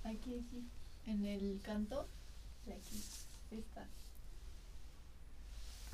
Aquí, 0.04 0.44
aquí. 0.46 0.64
En 1.08 1.26
el 1.26 1.60
canto. 1.64 2.08
Aquí. 2.68 3.02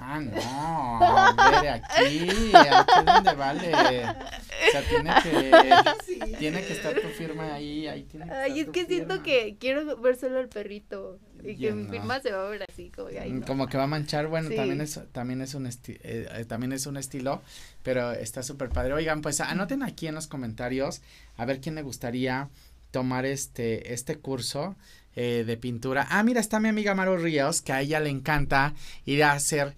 Ah, 0.04 0.20
no, 0.20 1.52
Bere, 1.52 1.70
aquí, 1.70 2.30
aquí 2.56 2.92
es 3.00 3.06
donde 3.06 3.34
vale. 3.34 3.72
O 3.72 4.72
sea, 4.72 4.82
tiene 4.90 5.14
que, 5.24 6.36
tiene 6.40 6.64
que 6.66 6.74
estar 6.74 7.00
tu 7.00 7.08
firma 7.10 7.54
ahí, 7.54 7.88
ahí 7.88 8.04
tiene 8.04 8.26
que 8.26 8.32
Ay, 8.32 8.52
estar 8.52 8.58
es 8.60 8.66
tu 8.66 8.72
que 8.72 8.86
siento 8.86 9.24
que 9.24 9.58
quiero 9.60 9.98
ver 9.98 10.16
solo 10.18 10.40
al 10.40 10.50
perrito. 10.50 11.20
Y 11.44 11.56
que 11.56 11.72
mi 11.72 11.88
firma 11.90 12.20
se 12.20 12.32
va 12.32 12.46
a 12.46 12.50
ver 12.50 12.64
así, 12.70 12.92
como, 12.96 13.08
ay, 13.10 13.32
no. 13.32 13.46
Como 13.46 13.68
que 13.68 13.76
va 13.78 13.84
a 13.84 13.88
manchar, 13.88 14.28
bueno, 14.28 14.50
Sí. 14.50 14.56
también 14.56 14.80
es, 14.82 15.00
también 15.12 15.42
es 15.42 15.56
un 15.56 15.66
esti- 15.66 16.00
eh, 16.04 16.28
eh, 16.36 16.46
también 16.46 16.72
es 16.72 16.86
un 16.86 16.98
estilo, 16.98 17.42
pero 17.82 18.12
está 18.12 18.44
súper 18.44 18.70
padre. 18.70 18.94
Oigan, 18.94 19.22
pues 19.22 19.42
anoten 19.42 19.82
aquí 19.82 20.08
en 20.08 20.14
los 20.16 20.28
comentarios 20.28 21.02
a 21.38 21.46
ver 21.46 21.60
quién 21.60 21.74
le 21.76 21.82
gustaría 21.82 22.50
tomar 22.92 23.26
este, 23.26 23.94
este 23.94 24.18
curso 24.18 24.76
eh, 25.16 25.44
de 25.46 25.58
pintura. 25.58 26.06
Ah, 26.12 26.22
mira, 26.24 26.40
está 26.40 26.60
mi 26.60 26.70
amiga 26.70 26.94
Maru 26.94 27.18
Ríos, 27.18 27.62
que 27.64 27.74
a 27.74 27.82
ella 27.82 28.00
le 28.00 28.10
encanta 28.10 28.74
ir 29.06 29.24
a 29.24 29.32
hacer, 29.34 29.74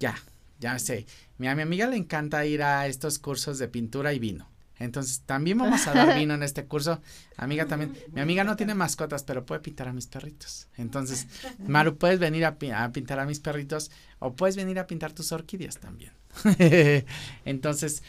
ya, 0.00 0.14
ya 0.60 0.78
sé, 0.78 1.06
a 1.38 1.54
mi 1.54 1.62
amiga 1.62 1.86
le 1.86 1.96
encanta 1.96 2.44
ir 2.46 2.62
a 2.62 2.86
estos 2.86 3.18
cursos 3.18 3.58
de 3.58 3.68
pintura 3.68 4.12
y 4.12 4.18
vino. 4.18 4.48
Entonces, 4.78 5.22
también 5.24 5.56
vamos 5.56 5.86
a 5.86 5.94
dar 5.94 6.18
vino 6.18 6.34
en 6.34 6.42
este 6.42 6.66
curso. 6.66 7.00
Amiga 7.38 7.66
también, 7.66 7.96
mi 8.12 8.20
amiga 8.20 8.44
no 8.44 8.56
tiene 8.56 8.74
mascotas, 8.74 9.24
pero 9.24 9.46
puede 9.46 9.62
pintar 9.62 9.88
a 9.88 9.94
mis 9.94 10.06
perritos. 10.06 10.68
Entonces, 10.76 11.26
Maru, 11.66 11.96
puedes 11.96 12.18
venir 12.18 12.44
a, 12.44 12.58
pi- 12.58 12.70
a 12.72 12.92
pintar 12.92 13.18
a 13.18 13.24
mis 13.24 13.40
perritos 13.40 13.90
o 14.18 14.34
puedes 14.36 14.54
venir 14.54 14.78
a 14.78 14.86
pintar 14.86 15.12
tus 15.12 15.32
orquídeas 15.32 15.78
también. 15.78 16.12
Entonces, 17.46 18.02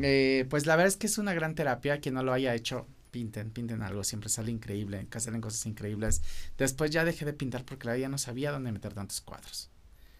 eh, 0.00 0.46
pues 0.48 0.66
la 0.66 0.76
verdad 0.76 0.88
es 0.88 0.96
que 0.96 1.06
es 1.08 1.18
una 1.18 1.34
gran 1.34 1.56
terapia. 1.56 1.98
Quien 2.00 2.14
no 2.14 2.22
lo 2.22 2.32
haya 2.32 2.54
hecho, 2.54 2.86
pinten, 3.10 3.50
pinten 3.50 3.82
algo. 3.82 4.04
Siempre 4.04 4.28
sale 4.28 4.52
increíble, 4.52 5.04
salen 5.18 5.40
cosas 5.40 5.66
increíbles. 5.66 6.22
Después 6.56 6.92
ya 6.92 7.04
dejé 7.04 7.24
de 7.24 7.32
pintar 7.32 7.64
porque 7.64 7.88
la 7.88 7.96
ya 7.98 8.08
no 8.08 8.18
sabía 8.18 8.52
dónde 8.52 8.70
meter 8.70 8.94
tantos 8.94 9.20
cuadros. 9.22 9.70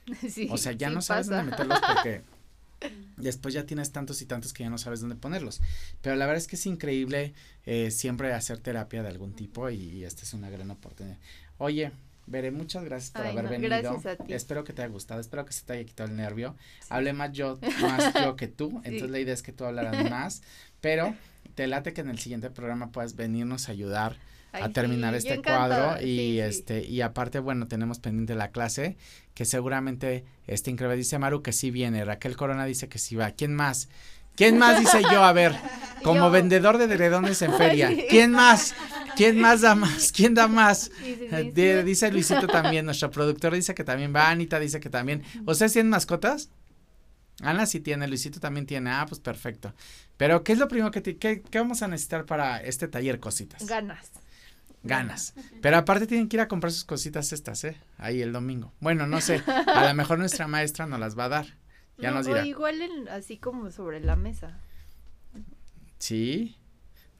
Sí, 0.29 0.49
O 0.51 0.59
sea, 0.59 0.73
ya 0.73 0.89
sí 0.89 0.95
no 0.95 1.03
sabes 1.03 1.27
pasa. 1.29 1.37
dónde 1.39 1.51
meterlos 1.53 1.81
porque 1.87 2.23
después 3.17 3.55
ya 3.55 3.65
tienes 3.67 3.93
tantos 3.93 4.21
y 4.23 4.27
tantos 4.27 4.53
que 4.53 4.65
ya 4.65 4.71
no 4.71 4.79
sabes 4.79 5.01
dónde 5.01 5.17
ponerlos. 5.17 5.61
Pero 6.01 6.17
la 6.17 6.27
verdad 6.27 6.39
es 6.43 6.49
que 6.49 6.57
es 6.57 6.67
increíble 6.67 7.35
eh, 7.67 7.91
siempre 7.91 8.33
hacer 8.33 8.59
terapia 8.59 9.03
de 9.03 9.09
algún 9.09 9.33
tipo 9.35 9.71
y, 9.71 9.77
y 9.77 10.05
esta 10.05 10.23
es 10.23 10.35
una 10.35 10.51
gran 10.51 10.71
oportunidad. 10.71 11.19
Oye, 11.59 11.93
Veré, 12.25 12.53
muchas 12.53 12.85
gracias 12.85 13.11
por 13.11 13.23
Ay, 13.23 13.33
haber 13.33 13.45
no, 13.45 13.51
venido. 13.51 13.69
gracias 13.69 14.07
a 14.07 14.25
ti. 14.25 14.33
Espero 14.33 14.63
que 14.63 14.73
te 14.73 14.83
haya 14.83 14.93
gustado, 14.93 15.21
espero 15.21 15.45
que 15.45 15.53
se 15.53 15.65
te 15.65 15.73
haya 15.73 15.85
quitado 15.85 16.09
el 16.09 16.17
nervio. 16.17 16.55
Hablé 16.89 17.13
más 17.13 17.33
yo, 17.33 17.59
más 17.81 18.15
yo 18.15 18.37
que 18.37 18.47
tú, 18.47 18.81
entonces 18.85 19.11
la 19.11 19.19
idea 19.19 19.35
es 19.35 19.43
que 19.43 19.53
tú 19.53 19.65
hablaras 19.65 20.09
más, 20.09 20.41
pero 20.81 21.17
te 21.57 21.67
late 21.67 21.93
que 21.93 22.01
en 22.01 22.09
el 22.11 22.21
siguiente 22.21 22.49
programa 22.49 22.93
puedas 22.93 23.17
venirnos 23.17 23.69
a 23.69 23.73
ayudar 23.73 24.17
Ay, 24.53 24.63
a 24.65 24.69
terminar 24.73 25.13
sí, 25.21 25.29
este 25.29 25.43
cuadro 25.43 26.01
y 26.01 26.05
sí, 26.17 26.41
este 26.41 26.85
y 26.85 27.01
aparte 27.01 27.39
bueno 27.39 27.69
tenemos 27.69 27.99
pendiente 27.99 28.35
la 28.35 28.51
clase 28.51 28.97
que 29.35 29.45
seguramente 29.45 30.25
este 30.47 30.71
increíble. 30.71 30.97
Dice 30.97 31.19
Maru 31.19 31.43
que 31.43 31.53
sí 31.53 31.71
viene 31.71 32.05
Raquel 32.05 32.37
Corona 32.37 32.65
dice 32.67 32.89
que 32.89 32.99
sí 32.99 33.17
va. 33.17 33.31
Quién 33.31 33.55
más 33.55 33.89
quién 34.37 34.59
más 34.59 34.79
dice 34.81 35.03
yo 35.11 35.25
a 35.25 35.33
ver 35.33 35.55
como 36.03 36.27
Yo. 36.27 36.31
vendedor 36.31 36.79
de 36.79 36.87
dredones 36.87 37.41
en 37.43 37.53
feria 37.59 37.91
quién 38.11 38.33
más 38.33 38.75
quién 39.17 39.41
más 39.41 39.61
da 39.63 39.75
más 39.75 40.11
quién 40.13 40.35
da 40.35 40.49
más 40.49 40.91
Eh, 41.03 41.83
dice 41.85 42.11
Luisito 42.13 42.47
también 42.47 42.85
nuestro 42.87 43.11
productor 43.11 43.55
dice 43.55 43.75
que 43.75 43.85
también 43.85 44.15
va 44.15 44.29
Anita 44.31 44.59
dice 44.61 44.81
que 44.81 44.91
también. 44.91 45.23
Ustedes 45.47 45.73
tienen 45.73 45.91
mascotas 45.91 46.51
Ana 47.41 47.67
sí 47.67 47.81
tiene, 47.81 48.07
Luisito 48.07 48.39
también 48.39 48.67
tiene. 48.67 48.91
Ah, 48.91 49.05
pues 49.09 49.21
perfecto. 49.21 49.75
Pero, 50.17 50.45
¿qué 50.45 50.53
es 50.53 50.59
lo 50.61 50.69
primero 50.69 50.93
que, 50.93 51.01
te- 51.01 51.17
qué, 51.17 51.43
qué 51.43 51.59
vamos 51.59 51.83
a 51.83 51.89
necesitar 51.89 52.25
para 52.25 52.59
este 52.59 52.87
taller, 52.87 53.19
cositas? 53.19 53.67
Ganas. 53.67 54.11
Ganas. 54.83 55.35
Pero 55.61 55.77
aparte 55.79 56.07
tienen 56.07 56.29
que 56.29 56.37
ir 56.37 56.41
a 56.41 56.49
comprar 56.49 56.73
sus 56.73 56.85
cositas 56.85 57.33
estas, 57.33 57.65
¿eh? 57.65 57.77
Ahí 57.99 58.21
el 58.23 58.33
domingo. 58.33 58.73
Bueno, 58.81 59.07
no 59.07 59.21
sé, 59.21 59.43
a 59.47 59.87
lo 59.89 59.95
mejor 59.95 60.19
nuestra 60.19 60.47
maestra 60.49 60.87
nos 60.87 60.99
las 61.01 61.19
va 61.19 61.25
a 61.25 61.29
dar. 61.29 61.47
Ya 61.99 62.11
No, 62.11 62.17
nos 62.19 62.27
o 62.27 62.31
dirá. 62.31 62.47
igual 62.47 62.81
en- 62.83 63.09
así 63.09 63.37
como 63.39 63.71
sobre 63.71 64.01
la 64.01 64.17
mesa. 64.17 64.59
Sí. 65.99 66.57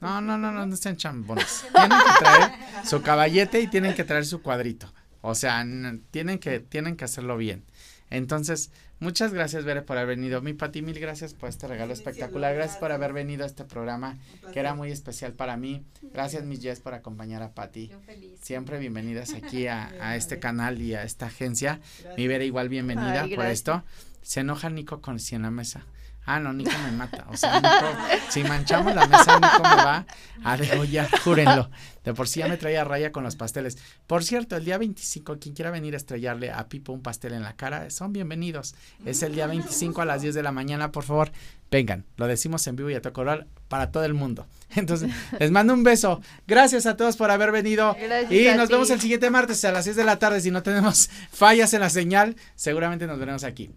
No, 0.01 0.19
no, 0.19 0.37
no, 0.37 0.51
no, 0.51 0.65
no 0.65 0.73
estén 0.73 0.97
chambones. 0.97 1.63
Tienen 1.73 1.89
que 1.99 2.23
traer 2.25 2.51
su 2.85 3.01
caballete 3.01 3.61
y 3.61 3.67
tienen 3.67 3.93
que 3.95 4.03
traer 4.03 4.25
su 4.25 4.41
cuadrito. 4.41 4.91
O 5.21 5.35
sea, 5.35 5.65
tienen 6.11 6.39
que, 6.39 6.59
tienen 6.59 6.97
que 6.97 7.05
hacerlo 7.05 7.37
bien. 7.37 7.63
Entonces, 8.09 8.71
muchas 9.03 9.33
gracias, 9.33 9.65
Bere, 9.65 9.81
por 9.81 9.97
haber 9.97 10.15
venido. 10.15 10.41
Mi 10.41 10.53
Pati, 10.53 10.81
mil 10.81 10.99
gracias 10.99 11.33
por 11.33 11.49
este 11.49 11.67
regalo 11.67 11.93
espectacular. 11.93 12.55
Gracias 12.55 12.77
por 12.77 12.91
haber 12.91 13.13
venido 13.13 13.43
a 13.43 13.47
este 13.47 13.65
programa 13.65 14.17
que 14.51 14.59
era 14.59 14.73
muy 14.73 14.91
especial 14.91 15.33
para 15.33 15.57
mí. 15.57 15.83
Gracias, 16.13 16.43
mis 16.45 16.61
Jess, 16.61 16.79
por 16.79 16.93
acompañar 16.93 17.43
a 17.43 17.53
Pati. 17.53 17.89
Yo 17.89 17.99
feliz. 17.99 18.39
Siempre 18.41 18.79
bienvenidas 18.79 19.33
aquí 19.33 19.67
a, 19.67 19.91
a 20.01 20.15
este 20.15 20.39
canal 20.39 20.81
y 20.81 20.95
a 20.95 21.03
esta 21.03 21.27
agencia. 21.27 21.79
Mi 22.17 22.27
Vera 22.27 22.43
igual 22.43 22.69
bienvenida 22.69 23.23
Ay, 23.23 23.35
por 23.35 23.45
esto. 23.45 23.83
Se 24.21 24.39
enoja 24.39 24.69
Nico 24.69 25.01
con 25.01 25.19
si 25.19 25.35
en 25.35 25.43
la 25.43 25.51
mesa. 25.51 25.85
Ah, 26.25 26.39
no, 26.39 26.53
Nico 26.53 26.71
me 26.85 26.91
mata. 26.91 27.25
O 27.29 27.35
sea, 27.35 27.55
Nico, 27.59 28.29
si 28.29 28.43
manchamos 28.43 28.95
la 28.95 29.07
mesa, 29.07 29.39
Nico 29.39 29.63
me 29.63 29.83
va 29.83 30.05
a 30.43 30.57
degollar, 30.57 31.09
júrenlo. 31.19 31.69
De 32.03 32.13
por 32.13 32.27
sí 32.27 32.39
ya 32.39 32.47
me 32.47 32.57
traía 32.57 32.83
raya 32.83 33.11
con 33.11 33.23
los 33.23 33.35
pasteles. 33.35 33.77
Por 34.07 34.23
cierto, 34.23 34.55
el 34.55 34.65
día 34.65 34.77
25, 34.77 35.39
quien 35.39 35.55
quiera 35.55 35.71
venir 35.71 35.93
a 35.93 35.97
estrellarle 35.97 36.51
a 36.51 36.67
Pipo 36.67 36.93
un 36.93 37.01
pastel 37.01 37.33
en 37.33 37.43
la 37.43 37.55
cara, 37.55 37.89
son 37.89 38.13
bienvenidos. 38.13 38.75
Es 39.05 39.23
el 39.23 39.35
día 39.35 39.47
25 39.47 40.01
a 40.01 40.05
las 40.05 40.21
10 40.21 40.35
de 40.35 40.43
la 40.43 40.51
mañana, 40.51 40.91
por 40.91 41.03
favor, 41.03 41.31
vengan. 41.71 42.05
Lo 42.17 42.27
decimos 42.27 42.65
en 42.67 42.75
vivo 42.75 42.89
y 42.89 42.95
a 42.95 43.01
color 43.01 43.47
para 43.67 43.91
todo 43.91 44.05
el 44.05 44.13
mundo. 44.13 44.45
Entonces, 44.75 45.11
les 45.39 45.51
mando 45.51 45.73
un 45.73 45.83
beso. 45.83 46.21
Gracias 46.47 46.85
a 46.85 46.97
todos 46.97 47.17
por 47.17 47.31
haber 47.31 47.51
venido. 47.51 47.95
Gracias 47.99 48.31
Y 48.31 48.57
nos 48.57 48.69
vemos 48.69 48.89
el 48.89 49.01
siguiente 49.01 49.29
martes 49.29 49.63
a 49.65 49.71
las 49.71 49.85
6 49.85 49.95
de 49.95 50.03
la 50.03 50.19
tarde. 50.19 50.41
Si 50.41 50.51
no 50.51 50.63
tenemos 50.63 51.09
fallas 51.31 51.73
en 51.73 51.81
la 51.81 51.89
señal, 51.89 52.35
seguramente 52.55 53.07
nos 53.07 53.19
veremos 53.19 53.43
aquí. 53.43 53.71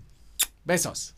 Besos. 0.65 1.15